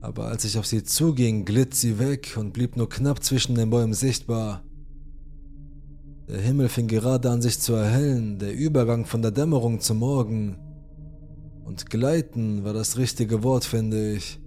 [0.00, 3.68] Aber als ich auf sie zuging, glitt sie weg und blieb nur knapp zwischen den
[3.68, 4.62] Bäumen sichtbar.
[6.30, 10.56] Der Himmel fing gerade an sich zu erhellen, der Übergang von der Dämmerung zum Morgen.
[11.72, 14.38] Und gleiten war das richtige Wort, finde ich.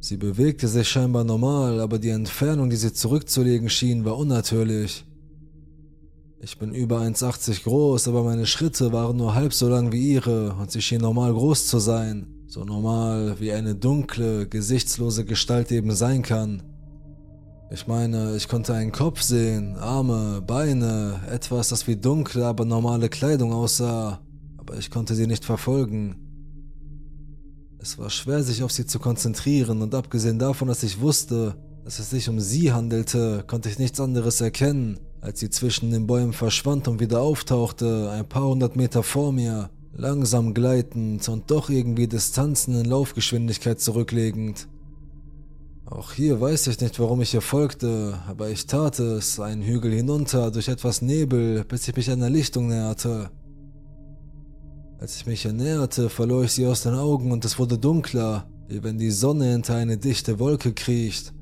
[0.00, 5.06] Sie bewegte sich scheinbar normal, aber die Entfernung, die sie zurückzulegen schien, war unnatürlich.
[6.40, 10.54] Ich bin über 1,80 groß, aber meine Schritte waren nur halb so lang wie ihre
[10.54, 12.26] und sie schien normal groß zu sein.
[12.48, 16.64] So normal, wie eine dunkle, gesichtslose Gestalt eben sein kann.
[17.70, 23.08] Ich meine, ich konnte einen Kopf sehen, Arme, Beine, etwas, das wie dunkle, aber normale
[23.08, 24.25] Kleidung aussah
[24.66, 26.16] aber ich konnte sie nicht verfolgen.
[27.78, 32.00] Es war schwer, sich auf sie zu konzentrieren, und abgesehen davon, dass ich wusste, dass
[32.00, 36.32] es sich um sie handelte, konnte ich nichts anderes erkennen, als sie zwischen den Bäumen
[36.32, 42.08] verschwand und wieder auftauchte, ein paar hundert Meter vor mir, langsam gleitend und doch irgendwie
[42.08, 44.66] Distanzen in Laufgeschwindigkeit zurücklegend.
[45.84, 49.92] Auch hier weiß ich nicht, warum ich ihr folgte, aber ich tat es, einen Hügel
[49.92, 53.30] hinunter, durch etwas Nebel, bis ich mich einer Lichtung näherte.
[54.98, 58.48] Als ich mich ihr näherte, verlor ich sie aus den Augen und es wurde dunkler,
[58.68, 61.34] wie wenn die Sonne hinter eine dichte Wolke kriecht.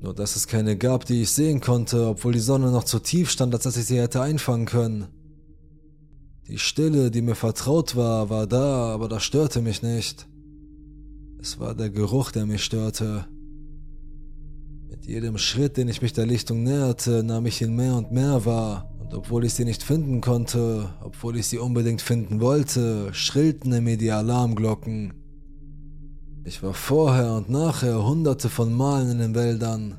[0.00, 3.30] Nur dass es keine gab, die ich sehen konnte, obwohl die Sonne noch zu tief
[3.30, 5.08] stand, als dass ich sie hätte einfangen können.
[6.48, 10.26] Die Stille, die mir vertraut war, war da, aber das störte mich nicht.
[11.38, 13.26] Es war der Geruch, der mich störte.
[14.88, 18.44] Mit jedem Schritt, den ich mich der Lichtung näherte, nahm ich ihn mehr und mehr
[18.46, 23.72] wahr, und obwohl ich sie nicht finden konnte, obwohl ich sie unbedingt finden wollte, schrillten
[23.72, 25.12] in mir die Alarmglocken.
[26.42, 29.96] Ich war vorher und nachher hunderte von Malen in den Wäldern.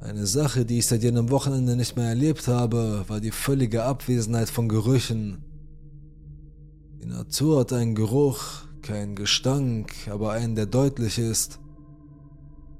[0.00, 4.48] Eine Sache, die ich seit jenem Wochenende nicht mehr erlebt habe, war die völlige Abwesenheit
[4.48, 5.42] von Gerüchen.
[7.02, 11.58] Die Natur hat einen Geruch, keinen Gestank, aber einen, der deutlich ist.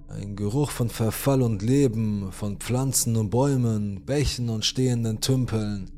[0.08, 5.90] Ein Geruch von Verfall und Leben, von Pflanzen und Bäumen, Bächen und stehenden Tümpeln.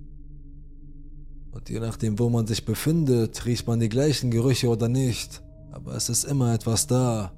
[1.53, 5.42] Und je nachdem, wo man sich befindet, riecht man die gleichen Gerüche oder nicht
[5.73, 7.33] aber es ist immer etwas da.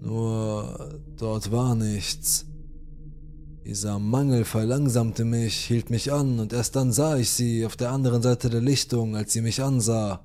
[0.00, 2.46] Nur dort war nichts.
[3.64, 7.92] Dieser Mangel verlangsamte mich, hielt mich an, und erst dann sah ich sie auf der
[7.92, 10.24] anderen Seite der Lichtung, als sie mich ansah.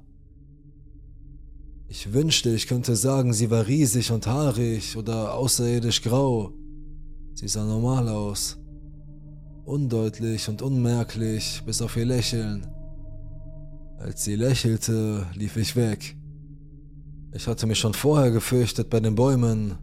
[1.89, 6.52] Ich wünschte, ich könnte sagen, sie war riesig und haarig oder außerirdisch grau.
[7.34, 8.58] Sie sah normal aus.
[9.63, 12.67] Undeutlich und unmerklich, bis auf ihr Lächeln.
[14.00, 16.17] Als sie lächelte, lief ich weg.
[17.34, 19.78] Ich hatte mich schon vorher gefürchtet bei den Bäumen,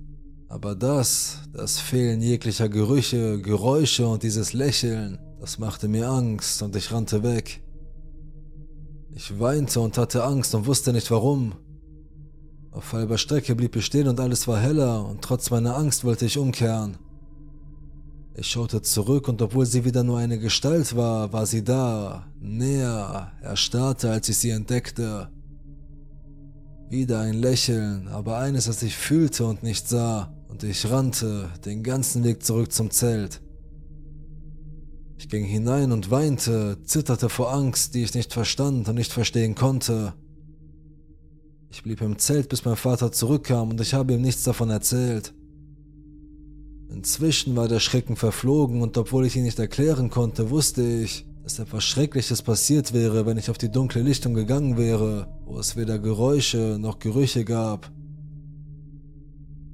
[0.49, 6.77] aber das, das Fehlen jeglicher Gerüche, Geräusche und dieses Lächeln, das machte mir Angst und
[6.77, 7.63] ich rannte weg.
[9.15, 11.55] Ich weinte und hatte Angst und wusste nicht warum.
[12.75, 16.27] Auf halber Strecke blieb ich stehen und alles war heller und trotz meiner Angst wollte
[16.27, 16.99] ich umkehren.
[18.37, 23.31] Ich schaute zurück und obwohl sie wieder nur eine Gestalt war, war sie da, näher,
[23.41, 25.29] erstarrte, als ich sie entdeckte.
[26.91, 31.85] Wieder ein Lächeln, aber eines, das ich fühlte und nicht sah, und ich rannte den
[31.85, 33.41] ganzen Weg zurück zum Zelt.
[35.17, 39.55] Ich ging hinein und weinte, zitterte vor Angst, die ich nicht verstand und nicht verstehen
[39.55, 40.15] konnte.
[41.75, 45.35] Ich blieb im Zelt, bis mein Vater zurückkam und ich habe ihm nichts davon erzählt.
[46.89, 51.59] Inzwischen war der Schrecken verflogen und obwohl ich ihn nicht erklären konnte, wusste ich, dass
[51.59, 55.99] etwas Schreckliches passiert wäre, wenn ich auf die dunkle Lichtung gegangen wäre, wo es weder
[55.99, 57.91] Geräusche noch Gerüche gab.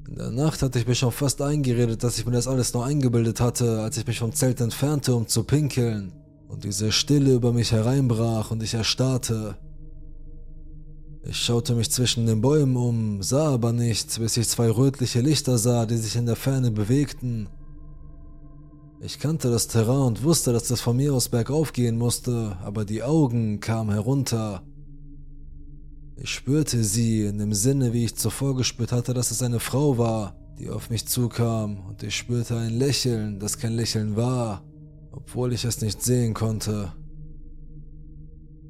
[0.09, 2.87] In der Nacht hatte ich mir schon fast eingeredet, dass ich mir das alles nur
[2.87, 6.13] eingebildet hatte, als ich mich vom Zelt entfernte, um zu pinkeln,
[6.49, 9.59] und diese Stille über mich hereinbrach und ich erstarrte.
[11.22, 15.59] Ich schaute mich zwischen den Bäumen um, sah aber nichts, bis ich zwei rötliche Lichter
[15.59, 17.48] sah, die sich in der Ferne bewegten
[19.02, 22.85] ich kannte das Terrain und wusste, dass das von mir aus bergauf gehen musste, aber
[22.85, 24.62] die Augen kamen herunter.
[26.16, 29.96] Ich spürte sie in dem Sinne, wie ich zuvor gespürt hatte, dass es eine Frau
[29.96, 34.62] war, die auf mich zukam, und ich spürte ein Lächeln, das kein Lächeln war,
[35.12, 36.92] obwohl ich es nicht sehen konnte.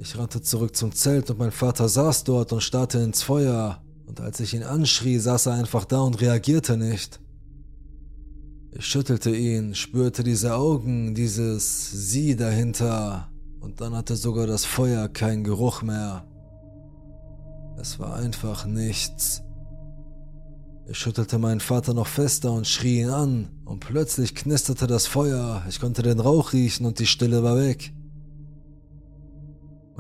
[0.03, 4.19] Ich rannte zurück zum Zelt und mein Vater saß dort und starrte ins Feuer, und
[4.19, 7.21] als ich ihn anschrie, saß er einfach da und reagierte nicht.
[8.73, 15.07] Ich schüttelte ihn, spürte diese Augen, dieses Sie dahinter, und dann hatte sogar das Feuer
[15.09, 16.27] keinen Geruch mehr.
[17.79, 19.43] Es war einfach nichts.
[20.89, 25.63] Ich schüttelte meinen Vater noch fester und schrie ihn an, und plötzlich knisterte das Feuer,
[25.69, 27.93] ich konnte den Rauch riechen und die Stille war weg.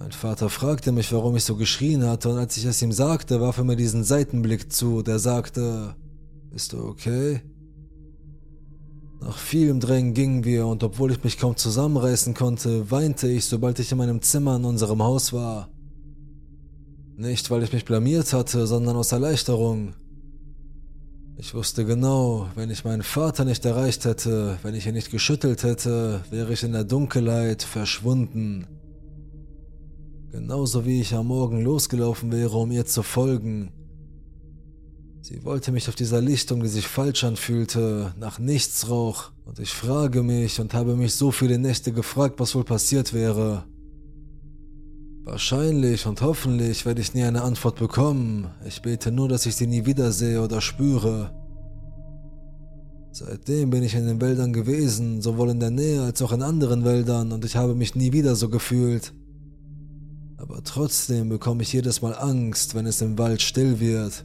[0.00, 3.42] Mein Vater fragte mich, warum ich so geschrien hatte, und als ich es ihm sagte,
[3.42, 5.94] warf er mir diesen Seitenblick zu, der sagte,
[6.50, 7.42] Bist du okay?
[9.20, 13.78] Nach vielem Drängen gingen wir und obwohl ich mich kaum zusammenreißen konnte, weinte ich, sobald
[13.78, 15.68] ich in meinem Zimmer in unserem Haus war.
[17.18, 19.92] Nicht, weil ich mich blamiert hatte, sondern aus Erleichterung.
[21.36, 25.62] Ich wusste genau, wenn ich meinen Vater nicht erreicht hätte, wenn ich ihn nicht geschüttelt
[25.62, 28.66] hätte, wäre ich in der Dunkelheit verschwunden.
[30.30, 33.72] Genauso wie ich am Morgen losgelaufen wäre, um ihr zu folgen,
[35.22, 39.70] Sie wollte mich auf dieser Lichtung, die sich falsch anfühlte, nach nichts roch, und ich
[39.70, 43.64] frage mich und habe mich so viele Nächte gefragt, was wohl passiert wäre.
[45.22, 48.50] Wahrscheinlich und hoffentlich werde ich nie eine Antwort bekommen.
[48.66, 51.30] Ich bete nur, dass ich sie nie wiedersehe oder spüre.
[53.12, 56.84] Seitdem bin ich in den Wäldern gewesen, sowohl in der Nähe als auch in anderen
[56.84, 59.12] Wäldern, und ich habe mich nie wieder so gefühlt.
[60.40, 64.24] Aber trotzdem bekomme ich jedes Mal Angst, wenn es im Wald still wird.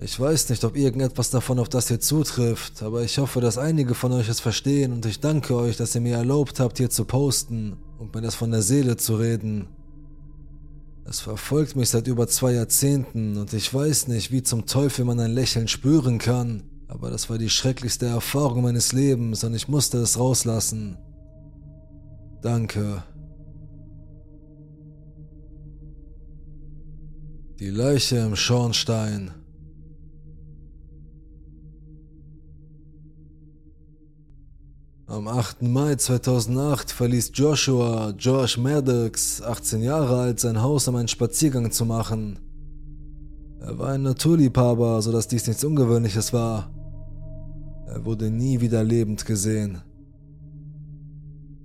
[0.00, 3.94] Ich weiß nicht, ob irgendetwas davon auf das hier zutrifft, aber ich hoffe, dass einige
[3.94, 7.04] von euch es verstehen und ich danke euch, dass ihr mir erlaubt habt, hier zu
[7.04, 9.66] posten und mir das von der Seele zu reden.
[11.04, 15.18] Es verfolgt mich seit über zwei Jahrzehnten und ich weiß nicht, wie zum Teufel man
[15.18, 19.98] ein Lächeln spüren kann, aber das war die schrecklichste Erfahrung meines Lebens und ich musste
[19.98, 20.98] es rauslassen.
[22.42, 23.02] Danke.
[27.62, 29.30] Die Leiche im Schornstein.
[35.06, 35.62] Am 8.
[35.62, 41.86] Mai 2008 verließ Joshua Josh Maddox, 18 Jahre alt, sein Haus, um einen Spaziergang zu
[41.86, 42.40] machen.
[43.60, 46.68] Er war ein Naturliebhaber, sodass dies nichts Ungewöhnliches war.
[47.86, 49.82] Er wurde nie wieder lebend gesehen.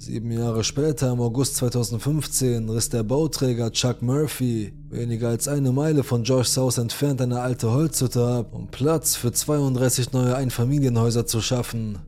[0.07, 6.01] Sieben Jahre später, im August 2015, riss der Bauträger Chuck Murphy weniger als eine Meile
[6.01, 11.41] von Joshs Haus entfernt eine alte Holzhütte ab, um Platz für 32 neue Einfamilienhäuser zu
[11.41, 11.99] schaffen.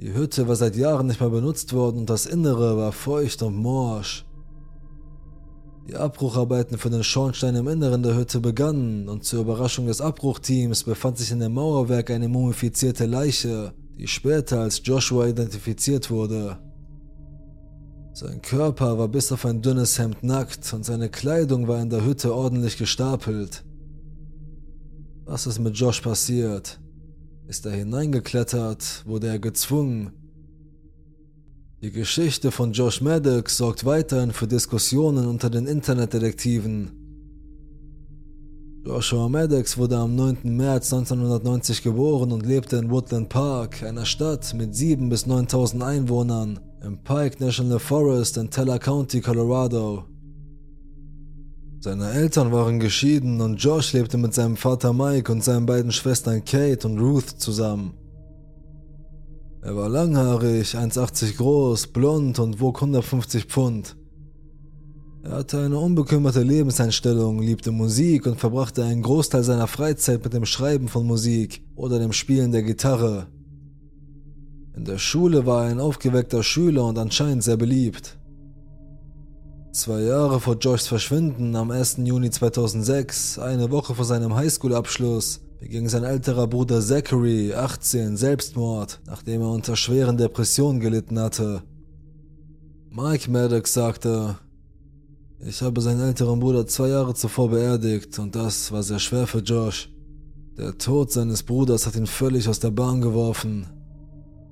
[0.00, 3.56] Die Hütte war seit Jahren nicht mehr benutzt worden und das Innere war feucht und
[3.56, 4.24] morsch.
[5.86, 10.84] Die Abbrucharbeiten für den Schornstein im Inneren der Hütte begannen und zur Überraschung des Abbruchteams
[10.84, 16.58] befand sich in dem Mauerwerk eine mumifizierte Leiche, die später als Joshua identifiziert wurde.
[18.12, 22.04] Sein Körper war bis auf ein dünnes Hemd nackt und seine Kleidung war in der
[22.04, 23.64] Hütte ordentlich gestapelt.
[25.24, 26.80] Was ist mit Josh passiert?
[27.48, 29.04] Ist er hineingeklettert?
[29.06, 30.12] Wurde er gezwungen?
[31.82, 37.03] Die Geschichte von Josh Maddox sorgt weiterhin für Diskussionen unter den Internetdetektiven.
[38.86, 40.40] Joshua Maddox wurde am 9.
[40.44, 46.60] März 1990 geboren und lebte in Woodland Park, einer Stadt mit 7.000 bis 9.000 Einwohnern,
[46.82, 50.04] im Pike National Forest in Teller County, Colorado.
[51.80, 56.44] Seine Eltern waren geschieden und Josh lebte mit seinem Vater Mike und seinen beiden Schwestern
[56.44, 57.94] Kate und Ruth zusammen.
[59.62, 63.96] Er war langhaarig, 1,80 groß, blond und wog 150 Pfund.
[65.24, 70.44] Er hatte eine unbekümmerte Lebenseinstellung, liebte Musik und verbrachte einen Großteil seiner Freizeit mit dem
[70.44, 73.26] Schreiben von Musik oder dem Spielen der Gitarre.
[74.76, 78.18] In der Schule war er ein aufgeweckter Schüler und anscheinend sehr beliebt.
[79.72, 82.00] Zwei Jahre vor Joshs Verschwinden, am 1.
[82.04, 89.40] Juni 2006, eine Woche vor seinem Highschool-Abschluss, beging sein älterer Bruder Zachary, 18, Selbstmord, nachdem
[89.40, 91.62] er unter schweren Depressionen gelitten hatte.
[92.90, 94.36] Mike Maddox sagte,
[95.46, 99.40] ich habe seinen älteren Bruder zwei Jahre zuvor beerdigt und das war sehr schwer für
[99.40, 99.90] Josh.
[100.56, 103.66] Der Tod seines Bruders hat ihn völlig aus der Bahn geworfen.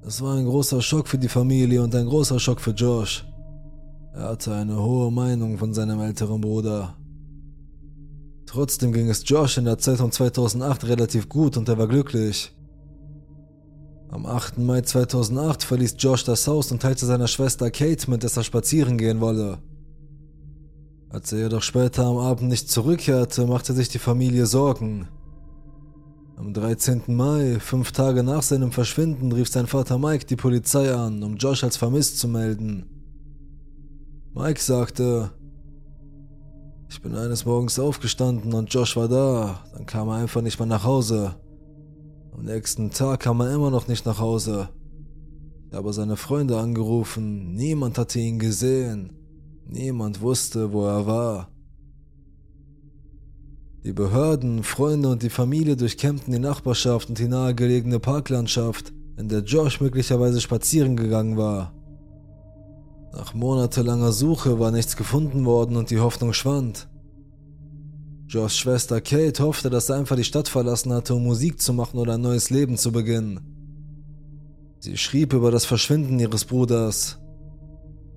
[0.07, 3.25] Es war ein großer Schock für die Familie und ein großer Schock für Josh.
[4.13, 6.97] Er hatte eine hohe Meinung von seinem älteren Bruder.
[8.45, 12.53] Trotzdem ging es Josh in der Zeitung 2008 relativ gut und er war glücklich.
[14.11, 14.59] Am 8.
[14.59, 18.99] Mai 2008 verließ Josh das Haus und teilte seiner Schwester Kate mit, dass er spazieren
[18.99, 19.59] gehen wolle.
[21.13, 25.09] Als er jedoch später am Abend nicht zurückkehrte, machte sich die Familie Sorgen.
[26.37, 27.03] Am 13.
[27.09, 31.65] Mai, fünf Tage nach seinem Verschwinden, rief sein Vater Mike die Polizei an, um Josh
[31.65, 32.87] als vermisst zu melden.
[34.33, 35.31] Mike sagte,
[36.89, 40.67] ich bin eines Morgens aufgestanden und Josh war da, dann kam er einfach nicht mehr
[40.67, 41.35] nach Hause.
[42.33, 44.71] Am nächsten Tag kam er immer noch nicht nach Hause.
[45.69, 49.22] Ich habe seine Freunde angerufen, niemand hatte ihn gesehen,
[49.67, 51.49] niemand wusste, wo er war.
[53.85, 59.41] Die Behörden, Freunde und die Familie durchkämmten die Nachbarschaft und die nahegelegene Parklandschaft, in der
[59.41, 61.75] Josh möglicherweise spazieren gegangen war.
[63.13, 66.89] Nach monatelanger Suche war nichts gefunden worden und die Hoffnung schwand.
[68.27, 71.99] Joshs Schwester Kate hoffte, dass er einfach die Stadt verlassen hatte, um Musik zu machen
[71.99, 73.41] oder ein neues Leben zu beginnen.
[74.79, 77.19] Sie schrieb über das Verschwinden ihres Bruders.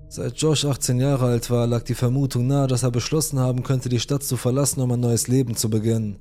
[0.08, 3.88] Seit Josh 18 Jahre alt war, lag die Vermutung nahe, dass er beschlossen haben könnte,
[3.88, 6.16] die Stadt zu verlassen, um ein neues Leben zu beginnen.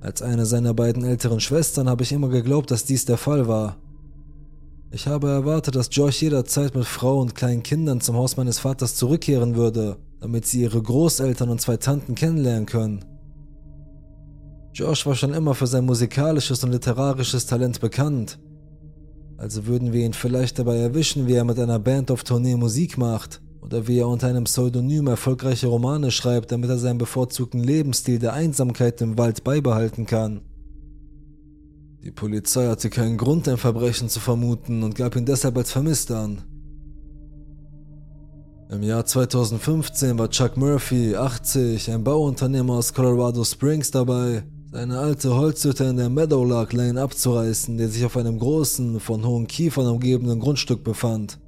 [0.00, 3.76] Als eine seiner beiden älteren Schwestern habe ich immer geglaubt, dass dies der Fall war.
[4.90, 8.96] Ich habe erwartet, dass Josh jederzeit mit Frau und kleinen Kindern zum Haus meines Vaters
[8.96, 13.04] zurückkehren würde, damit sie ihre Großeltern und zwei Tanten kennenlernen können.
[14.74, 18.38] Josh war schon immer für sein musikalisches und literarisches Talent bekannt.
[19.42, 22.96] Also würden wir ihn vielleicht dabei erwischen, wie er mit einer Band auf Tournee Musik
[22.96, 28.20] macht oder wie er unter einem Pseudonym erfolgreiche Romane schreibt, damit er seinen bevorzugten Lebensstil
[28.20, 30.42] der Einsamkeit im Wald beibehalten kann.
[32.04, 36.12] Die Polizei hatte keinen Grund, ein Verbrechen zu vermuten und gab ihn deshalb als vermisst
[36.12, 36.42] an.
[38.70, 45.36] Im Jahr 2015 war Chuck Murphy, 80, ein Bauunternehmer aus Colorado Springs dabei, seine alte
[45.36, 50.40] Holzhütte in der Meadowlark Lane abzureißen, die sich auf einem großen, von hohen Kiefern umgebenen
[50.40, 51.38] Grundstück befand.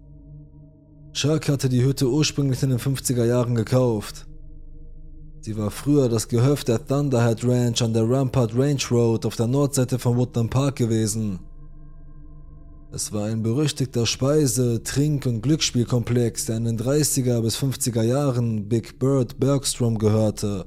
[1.14, 4.26] Chuck hatte die Hütte ursprünglich in den 50er Jahren gekauft.
[5.40, 9.46] Sie war früher das Gehöft der Thunderhead Ranch an der Rampart Range Road auf der
[9.46, 11.38] Nordseite von Woodland Park gewesen.
[12.92, 18.68] Es war ein berüchtigter Speise-, Trink- und Glücksspielkomplex, der in den 30er bis 50er Jahren
[18.68, 20.66] Big Bird Bergstrom gehörte.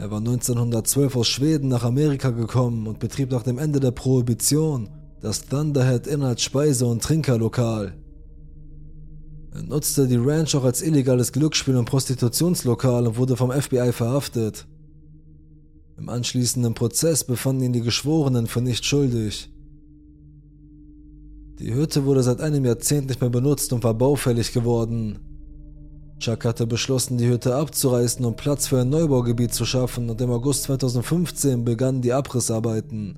[0.00, 4.88] Er war 1912 aus Schweden nach Amerika gekommen und betrieb nach dem Ende der Prohibition
[5.20, 7.92] das Thunderhead Inn als Speise- und Trinkerlokal.
[9.52, 14.66] Er nutzte die Ranch auch als illegales Glücksspiel- und Prostitutionslokal und wurde vom FBI verhaftet.
[15.98, 19.50] Im anschließenden Prozess befanden ihn die Geschworenen für nicht schuldig.
[21.58, 25.18] Die Hütte wurde seit einem Jahrzehnt nicht mehr benutzt und war baufällig geworden.
[26.20, 30.30] Chuck hatte beschlossen, die Hütte abzureißen, um Platz für ein Neubaugebiet zu schaffen und im
[30.30, 33.16] August 2015 begannen die Abrissarbeiten.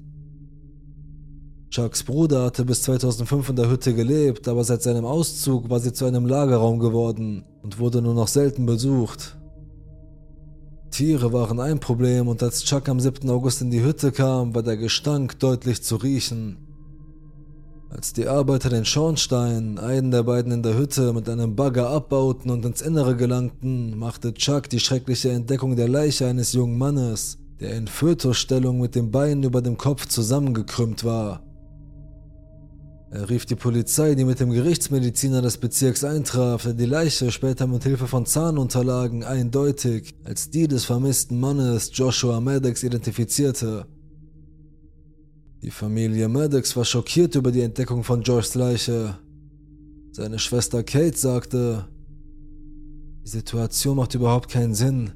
[1.68, 5.92] Chucks Bruder hatte bis 2005 in der Hütte gelebt, aber seit seinem Auszug war sie
[5.92, 9.36] zu einem Lagerraum geworden und wurde nur noch selten besucht.
[10.92, 13.28] Tiere waren ein Problem und als Chuck am 7.
[13.30, 16.61] August in die Hütte kam, war der Gestank deutlich zu riechen.
[17.94, 22.50] Als die Arbeiter den Schornstein, einen der beiden in der Hütte, mit einem Bagger abbauten
[22.50, 27.74] und ins Innere gelangten, machte Chuck die schreckliche Entdeckung der Leiche eines jungen Mannes, der
[27.74, 31.42] in Fötusstellung mit den Beinen über dem Kopf zusammengekrümmt war.
[33.10, 37.66] Er rief die Polizei, die mit dem Gerichtsmediziner des Bezirks eintraf, der die Leiche später
[37.66, 43.84] mit Hilfe von Zahnunterlagen eindeutig als die des vermissten Mannes Joshua Maddox identifizierte.
[45.62, 49.16] Die Familie Maddox war schockiert über die Entdeckung von Georges Leiche.
[50.10, 51.84] Seine Schwester Kate sagte,
[53.24, 55.12] die Situation macht überhaupt keinen Sinn.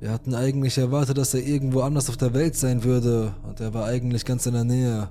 [0.00, 3.74] Wir hatten eigentlich erwartet, dass er irgendwo anders auf der Welt sein würde, und er
[3.74, 5.10] war eigentlich ganz in der Nähe.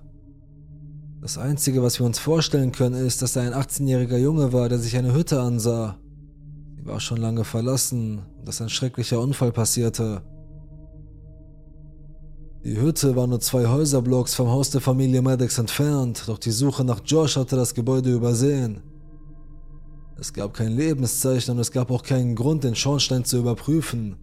[1.21, 4.79] Das Einzige, was wir uns vorstellen können, ist, dass er ein 18-jähriger Junge war, der
[4.79, 5.99] sich eine Hütte ansah.
[6.75, 10.23] Sie war schon lange verlassen und dass ein schrecklicher Unfall passierte.
[12.63, 16.85] Die Hütte war nur zwei Häuserblocks vom Haus der Familie Maddox entfernt, doch die Suche
[16.85, 18.81] nach Josh hatte das Gebäude übersehen.
[20.17, 24.15] Es gab kein Lebenszeichen und es gab auch keinen Grund, den Schornstein zu überprüfen.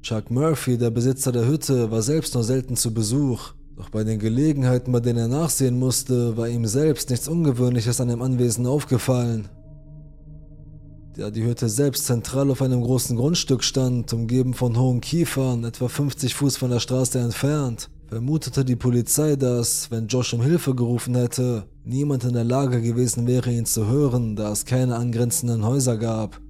[0.00, 4.18] Chuck Murphy, der Besitzer der Hütte, war selbst nur selten zu Besuch, doch bei den
[4.18, 9.50] Gelegenheiten, bei denen er nachsehen musste, war ihm selbst nichts Ungewöhnliches an dem Anwesen aufgefallen.
[11.16, 15.88] Da die Hütte selbst zentral auf einem großen Grundstück stand, umgeben von hohen Kiefern, etwa
[15.88, 21.16] 50 Fuß von der Straße entfernt, vermutete die Polizei, dass, wenn Josh um Hilfe gerufen
[21.16, 25.96] hätte, niemand in der Lage gewesen wäre, ihn zu hören, da es keine angrenzenden Häuser
[25.96, 26.40] gab.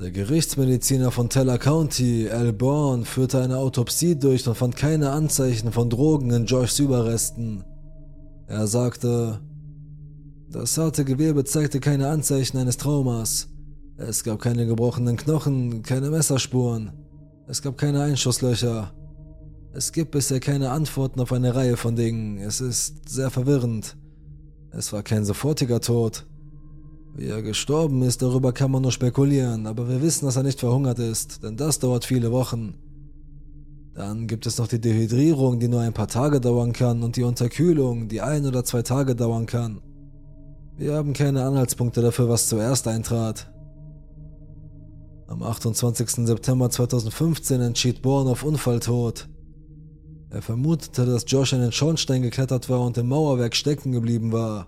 [0.00, 5.70] Der Gerichtsmediziner von Teller County, Al Bourne, führte eine Autopsie durch und fand keine Anzeichen
[5.70, 7.62] von Drogen in Joshs Überresten.
[8.48, 9.38] Er sagte,
[10.54, 13.48] das harte Gewebe zeigte keine Anzeichen eines Traumas.
[13.96, 16.92] Es gab keine gebrochenen Knochen, keine Messerspuren.
[17.48, 18.92] Es gab keine Einschusslöcher.
[19.72, 22.38] Es gibt bisher keine Antworten auf eine Reihe von Dingen.
[22.38, 23.96] Es ist sehr verwirrend.
[24.70, 26.24] Es war kein sofortiger Tod.
[27.16, 30.60] Wie er gestorben ist, darüber kann man nur spekulieren, aber wir wissen, dass er nicht
[30.60, 32.74] verhungert ist, denn das dauert viele Wochen.
[33.94, 37.22] Dann gibt es noch die Dehydrierung, die nur ein paar Tage dauern kann, und die
[37.22, 39.80] Unterkühlung, die ein oder zwei Tage dauern kann.
[40.76, 43.48] Wir haben keine Anhaltspunkte dafür, was zuerst eintrat.
[45.28, 46.26] Am 28.
[46.26, 49.28] September 2015 entschied Bourne auf Unfalltod.
[50.30, 54.66] Er vermutete, dass Josh in den Schornstein geklettert war und im Mauerwerk stecken geblieben war.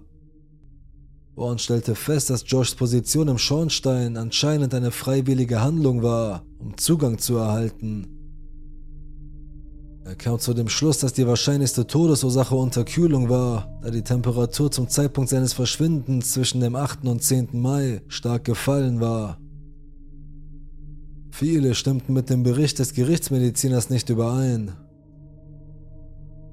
[1.35, 7.19] Bourne stellte fest, dass Joshs Position im Schornstein anscheinend eine freiwillige Handlung war, um Zugang
[7.19, 8.16] zu erhalten.
[10.07, 14.89] Er kam zu dem Schluss, dass die wahrscheinlichste Todesursache Unterkühlung war, da die Temperatur zum
[14.89, 17.07] Zeitpunkt seines Verschwindens zwischen dem 8.
[17.07, 17.49] und 10.
[17.55, 19.41] Mai stark gefallen war.
[21.33, 24.75] Viele stimmten mit dem Bericht des Gerichtsmediziners nicht überein.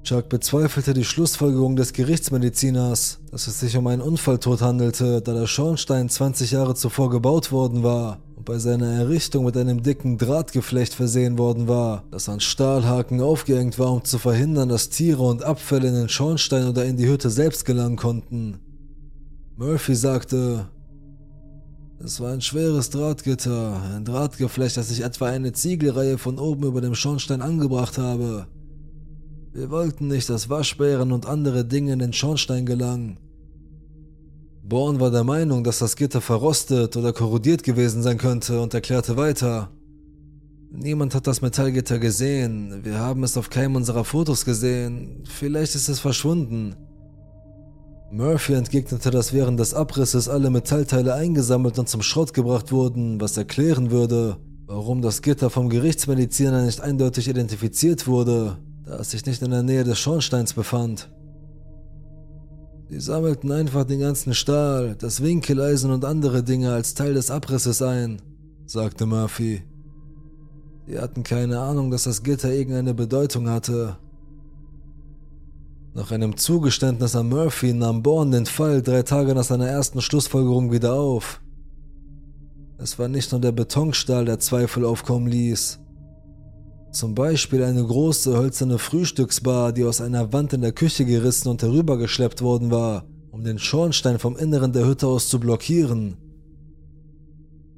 [0.02, 5.46] Chuck bezweifelte die Schlussfolgerung des Gerichtsmediziners, dass es sich um einen Unfalltod handelte, da der
[5.46, 11.38] Schornstein 20 Jahre zuvor gebaut worden war bei seiner Errichtung mit einem dicken Drahtgeflecht versehen
[11.38, 15.94] worden war, das an Stahlhaken aufgehängt war, um zu verhindern, dass Tiere und Abfälle in
[15.94, 18.60] den Schornstein oder in die Hütte selbst gelangen konnten.
[19.56, 20.66] Murphy sagte,
[22.02, 26.80] es war ein schweres Drahtgitter, ein Drahtgeflecht, das ich etwa eine Ziegelreihe von oben über
[26.80, 28.46] dem Schornstein angebracht habe.
[29.52, 33.18] Wir wollten nicht, dass Waschbären und andere Dinge in den Schornstein gelangen.
[34.66, 39.18] Born war der Meinung, dass das Gitter verrostet oder korrodiert gewesen sein könnte und erklärte
[39.18, 39.70] weiter.
[40.70, 42.82] Niemand hat das Metallgitter gesehen.
[42.82, 45.22] Wir haben es auf keinem unserer Fotos gesehen.
[45.28, 46.76] Vielleicht ist es verschwunden.
[48.10, 53.36] Murphy entgegnete, dass während des Abrisses alle Metallteile eingesammelt und zum Schrott gebracht wurden, was
[53.36, 58.56] erklären würde, warum das Gitter vom Gerichtsmediziner nicht eindeutig identifiziert wurde,
[58.86, 61.10] da es sich nicht in der Nähe des Schornsteins befand.
[62.94, 67.82] Sie sammelten einfach den ganzen Stahl, das Winkeleisen und andere Dinge als Teil des Abrisses
[67.82, 68.22] ein,
[68.66, 69.64] sagte Murphy.
[70.86, 73.96] Sie hatten keine Ahnung, dass das Gitter irgendeine Bedeutung hatte.
[75.92, 80.70] Nach einem Zugeständnis an Murphy nahm Bourne den Fall drei Tage nach seiner ersten Schlussfolgerung
[80.70, 81.40] wieder auf.
[82.78, 85.80] Es war nicht nur der Betonstahl, der Zweifel aufkommen ließ.
[86.94, 91.60] Zum Beispiel eine große hölzerne Frühstücksbar, die aus einer Wand in der Küche gerissen und
[91.60, 96.16] herübergeschleppt worden war, um den Schornstein vom Inneren der Hütte aus zu blockieren.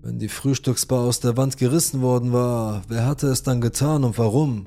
[0.03, 4.19] Wenn die Frühstücksbar aus der Wand gerissen worden war, wer hatte es dann getan und
[4.19, 4.67] warum?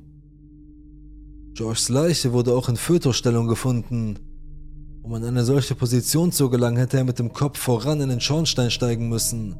[1.53, 4.17] Georges Leiche wurde auch in Fötusstellung gefunden.
[5.03, 8.19] Um in eine solche Position zu gelangen, hätte er mit dem Kopf voran in den
[8.19, 9.57] Schornstein steigen müssen.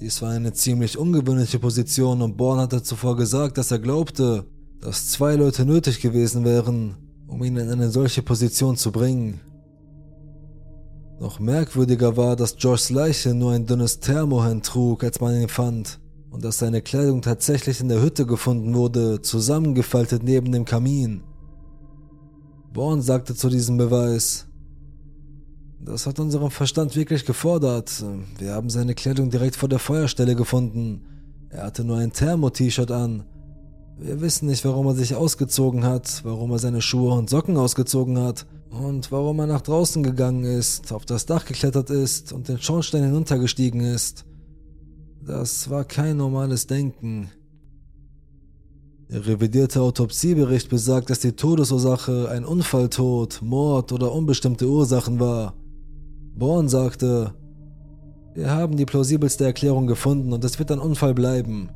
[0.00, 4.44] Dies war eine ziemlich ungewöhnliche Position und Born hatte zuvor gesagt, dass er glaubte,
[4.80, 6.96] dass zwei Leute nötig gewesen wären,
[7.26, 9.40] um ihn in eine solche Position zu bringen.
[11.18, 15.98] Noch merkwürdiger war, dass Georges Leiche nur ein dünnes Thermohemd trug, als man ihn fand,
[16.30, 21.22] und dass seine Kleidung tatsächlich in der Hütte gefunden wurde, zusammengefaltet neben dem Kamin.
[22.72, 24.47] Born sagte zu diesem Beweis,
[25.80, 28.04] das hat unseren Verstand wirklich gefordert.
[28.38, 31.02] Wir haben seine Kleidung direkt vor der Feuerstelle gefunden.
[31.50, 33.24] Er hatte nur ein Thermo-T-Shirt an.
[33.96, 38.18] Wir wissen nicht, warum er sich ausgezogen hat, warum er seine Schuhe und Socken ausgezogen
[38.18, 42.60] hat und warum er nach draußen gegangen ist, auf das Dach geklettert ist und den
[42.60, 44.24] Schornstein hinuntergestiegen ist.
[45.26, 47.30] Das war kein normales Denken.
[49.10, 55.54] Der revidierte Autopsiebericht besagt, dass die Todesursache ein Unfalltod, Mord oder unbestimmte Ursachen war.
[56.34, 57.34] Born sagte,
[58.34, 61.70] wir haben die plausibelste Erklärung gefunden und es wird ein Unfall bleiben.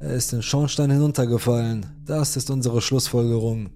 [0.00, 1.84] Er ist den Schornstein hinuntergefallen.
[2.06, 3.68] Das ist unsere Schlussfolgerung.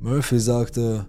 [0.00, 1.06] Murphy sagte,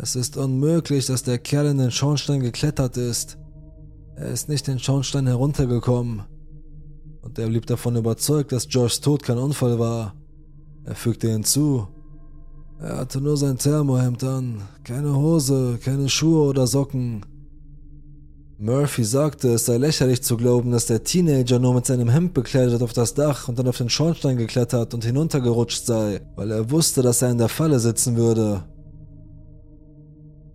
[0.00, 3.38] es ist unmöglich, dass der Kerl in den Schornstein geklettert ist.
[4.14, 6.22] Er ist nicht den Schornstein heruntergekommen.
[7.22, 10.14] Und er blieb davon überzeugt, dass Georges Tod kein Unfall war.
[10.84, 11.88] Er fügte hinzu,
[12.80, 17.24] er hatte nur sein Thermohemd an, keine Hose, keine Schuhe oder Socken.
[18.58, 22.82] Murphy sagte, es sei lächerlich zu glauben, dass der Teenager nur mit seinem Hemd bekleidet
[22.82, 27.02] auf das Dach und dann auf den Schornstein geklettert und hinuntergerutscht sei, weil er wusste,
[27.02, 28.64] dass er in der Falle sitzen würde.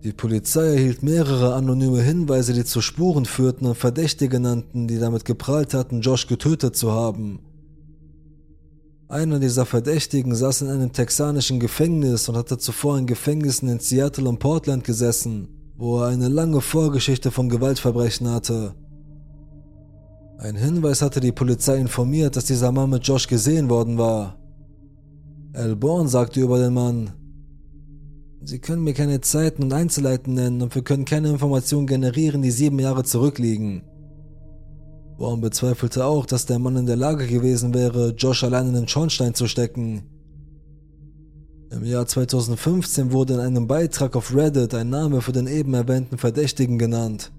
[0.04, 5.26] Die Polizei erhielt mehrere anonyme Hinweise, die zu Spuren führten und Verdächtige nannten, die damit
[5.26, 7.40] geprahlt hatten, Josh getötet zu haben.
[9.12, 14.30] Einer dieser Verdächtigen saß in einem texanischen Gefängnis und hatte zuvor in Gefängnissen in Seattle
[14.30, 18.74] und Portland gesessen, wo er eine lange Vorgeschichte von Gewaltverbrechen hatte.
[20.38, 24.40] Ein Hinweis hatte die Polizei informiert, dass dieser Mann mit Josh gesehen worden war.
[25.52, 27.12] Al Bourne sagte über den Mann,
[28.44, 32.52] Sie können mir keine Zeiten und Einzelheiten nennen und wir können keine Informationen generieren, die
[32.52, 33.84] sieben Jahre zurückliegen.
[35.22, 38.88] Baum bezweifelte auch, dass der Mann in der Lage gewesen wäre, Josh allein in den
[38.88, 40.02] Schornstein zu stecken.
[41.70, 46.18] Im Jahr 2015 wurde in einem Beitrag auf Reddit ein Name für den eben erwähnten
[46.18, 47.32] Verdächtigen genannt.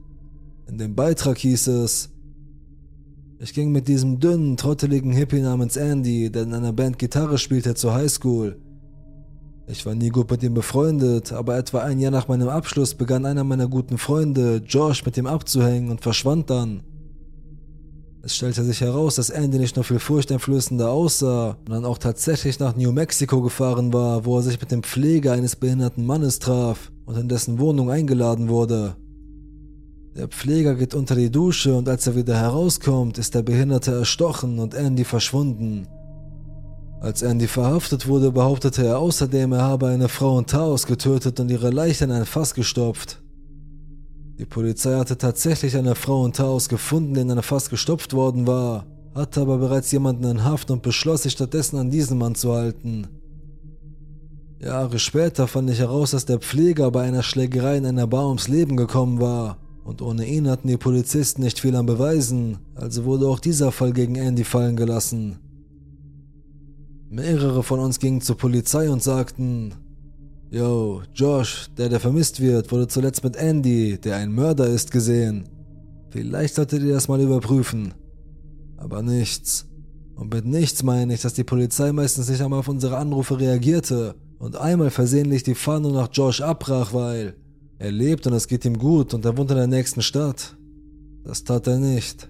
[0.68, 2.08] In dem Beitrag hieß es,
[3.40, 7.74] ich ging mit diesem dünnen, trotteligen Hippie namens Andy, der in einer Band Gitarre spielte,
[7.74, 8.60] zur Highschool.
[9.66, 13.26] Ich war nie gut mit ihm befreundet, aber etwa ein Jahr nach meinem Abschluss begann
[13.26, 16.84] einer meiner guten Freunde, Josh, mit ihm abzuhängen und verschwand dann.
[18.24, 22.76] Es stellte sich heraus, dass Andy nicht nur viel furchteinflößender aussah, sondern auch tatsächlich nach
[22.76, 27.18] New Mexico gefahren war, wo er sich mit dem Pfleger eines behinderten Mannes traf und
[27.18, 28.94] in dessen Wohnung eingeladen wurde.
[30.14, 34.60] Der Pfleger geht unter die Dusche und als er wieder herauskommt, ist der Behinderte erstochen
[34.60, 35.88] und Andy verschwunden.
[37.00, 41.50] Als Andy verhaftet wurde, behauptete er außerdem, er habe eine Frau in Taos getötet und
[41.50, 43.21] ihre Leiche in ein Fass gestopft.
[44.38, 48.46] Die Polizei hatte tatsächlich eine Frau in Taos gefunden, die in einer Fass gestopft worden
[48.46, 52.52] war, hatte aber bereits jemanden in Haft und beschloss sich stattdessen an diesen Mann zu
[52.52, 53.08] halten.
[54.58, 58.48] Jahre später fand ich heraus, dass der Pfleger bei einer Schlägerei in einer Bar ums
[58.48, 63.26] Leben gekommen war und ohne ihn hatten die Polizisten nicht viel an Beweisen, also wurde
[63.26, 65.38] auch dieser Fall gegen Andy fallen gelassen.
[67.10, 69.74] Mehrere von uns gingen zur Polizei und sagten,
[70.52, 75.48] Yo, Josh, der, der vermisst wird, wurde zuletzt mit Andy, der ein Mörder ist, gesehen.
[76.10, 77.94] Vielleicht solltet ihr das mal überprüfen.
[78.76, 79.64] Aber nichts.
[80.14, 84.14] Und mit nichts meine ich, dass die Polizei meistens nicht einmal auf unsere Anrufe reagierte
[84.38, 87.34] und einmal versehentlich die Fahndung nach Josh abbrach, weil
[87.78, 90.58] er lebt und es geht ihm gut und er wohnt in der nächsten Stadt.
[91.24, 92.28] Das tat er nicht.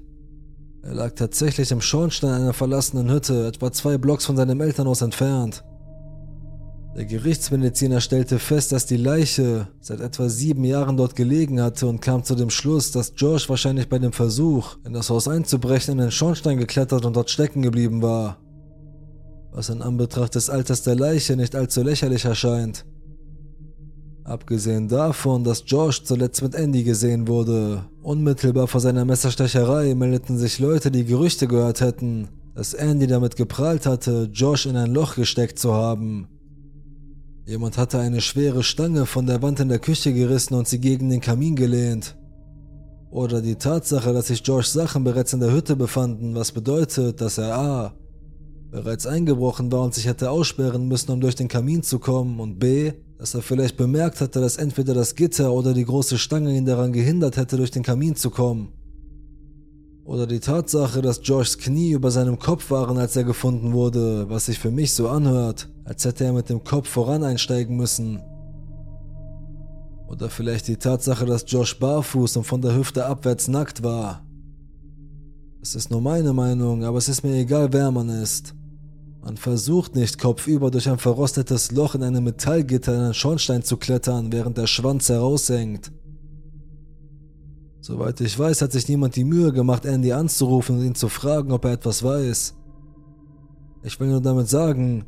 [0.83, 5.65] Er lag tatsächlich im Schornstein einer verlassenen Hütte, etwa zwei Blocks von seinem Elternhaus entfernt.
[6.95, 12.03] Der Gerichtsmediziner stellte fest, dass die Leiche seit etwa sieben Jahren dort gelegen hatte und
[12.03, 15.99] kam zu dem Schluss, dass George wahrscheinlich bei dem Versuch, in das Haus einzubrechen, in
[15.99, 18.37] den Schornstein geklettert und dort stecken geblieben war.
[19.53, 22.85] Was in Anbetracht des Alters der Leiche nicht allzu lächerlich erscheint.
[24.25, 30.59] Abgesehen davon, dass George zuletzt mit Andy gesehen wurde, unmittelbar vor seiner Messerstecherei meldeten sich
[30.59, 35.59] Leute, die Gerüchte gehört hätten, dass Andy damit geprahlt hatte, Josh in ein Loch gesteckt
[35.59, 36.29] zu haben.
[37.47, 41.11] Jemand hatte eine schwere Stange von der Wand in der Küche gerissen und sie gegen
[41.11, 42.17] den Kamin gelehnt.
[43.11, 47.39] Oder die Tatsache, dass sich Joshs Sachen bereits in der Hütte befanden, was bedeutet, dass
[47.39, 47.95] er A.
[48.71, 52.59] bereits eingebrochen war und sich hätte aussperren müssen, um durch den Kamin zu kommen, und
[52.59, 56.67] B dass er vielleicht bemerkt hatte, dass entweder das Gitter oder die große Stange ihn
[56.67, 58.73] daran gehindert hätte, durch den Kamin zu kommen.
[60.05, 64.47] Oder die Tatsache, dass Joshs Knie über seinem Kopf waren, als er gefunden wurde, was
[64.47, 68.21] sich für mich so anhört, als hätte er mit dem Kopf voran einsteigen müssen.
[70.09, 74.27] Oder vielleicht die Tatsache, dass Josh barfuß und von der Hüfte abwärts nackt war.
[75.63, 78.55] Es ist nur meine Meinung, aber es ist mir egal, wer man ist.
[79.23, 83.77] Man versucht nicht kopfüber durch ein verrostetes Loch in einem Metallgitter in einen Schornstein zu
[83.77, 85.93] klettern, während der Schwanz heraushängt.
[87.83, 91.53] Soweit ich weiß, hat sich niemand die Mühe gemacht, Andy anzurufen und ihn zu fragen,
[91.53, 92.55] ob er etwas weiß.
[93.83, 95.05] Ich will nur damit sagen,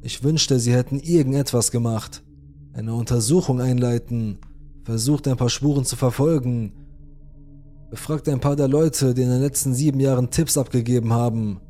[0.00, 2.24] ich wünschte, sie hätten irgendetwas gemacht.
[2.72, 4.38] Eine Untersuchung einleiten,
[4.84, 6.72] versucht ein paar Spuren zu verfolgen,
[7.90, 11.60] befragt ein paar der Leute, die in den letzten sieben Jahren Tipps abgegeben haben,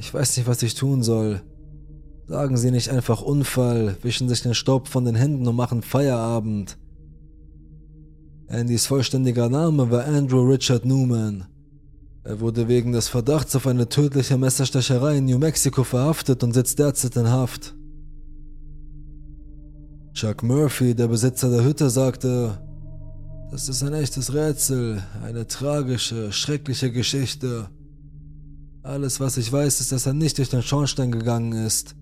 [0.00, 1.42] ich weiß nicht, was ich tun soll.
[2.26, 6.78] Sagen Sie nicht einfach Unfall, wischen sich den Staub von den Händen und machen Feierabend.
[8.50, 11.46] Andys vollständiger Name war Andrew Richard Newman.
[12.24, 16.80] Er wurde wegen des Verdachts auf eine tödliche Messerstecherei in New Mexico verhaftet und sitzt
[16.80, 17.76] derzeit in Haft.
[20.14, 22.58] Chuck Murphy, der Besitzer der Hütte, sagte,
[23.52, 27.68] das ist ein echtes Rätsel, eine tragische, schreckliche Geschichte.
[28.82, 31.94] Alles, was ich weiß, ist, dass er nicht durch den Schornstein gegangen ist.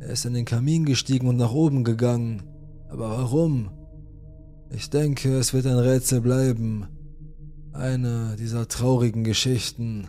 [0.00, 2.42] Er ist in den Kamin gestiegen und nach oben gegangen.
[2.88, 3.70] Aber warum?
[4.72, 6.86] Ich denke, es wird ein Rätsel bleiben.
[7.72, 10.08] Eine dieser traurigen Geschichten.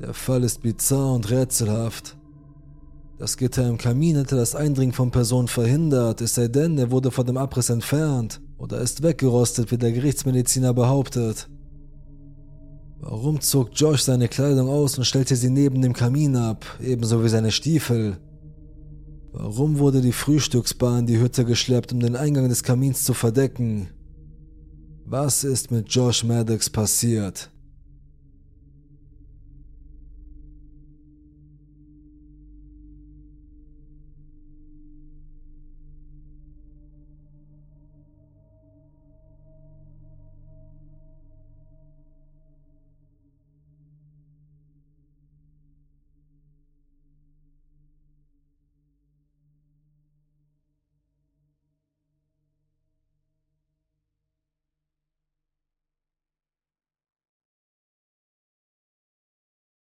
[0.00, 2.16] Der Fall ist bizarr und rätselhaft.
[3.18, 7.12] Das Gitter im Kamin hätte das Eindringen von Personen verhindert, es sei denn, er wurde
[7.12, 11.48] vor dem Abriss entfernt oder ist weggerostet, wie der Gerichtsmediziner behauptet.
[12.98, 17.28] Warum zog Josh seine Kleidung aus und stellte sie neben dem Kamin ab, ebenso wie
[17.28, 18.16] seine Stiefel?
[19.32, 23.88] Warum wurde die Frühstücksbar in die Hütte geschleppt, um den Eingang des Kamins zu verdecken?
[25.06, 27.51] Was ist mit Josh Maddox passiert?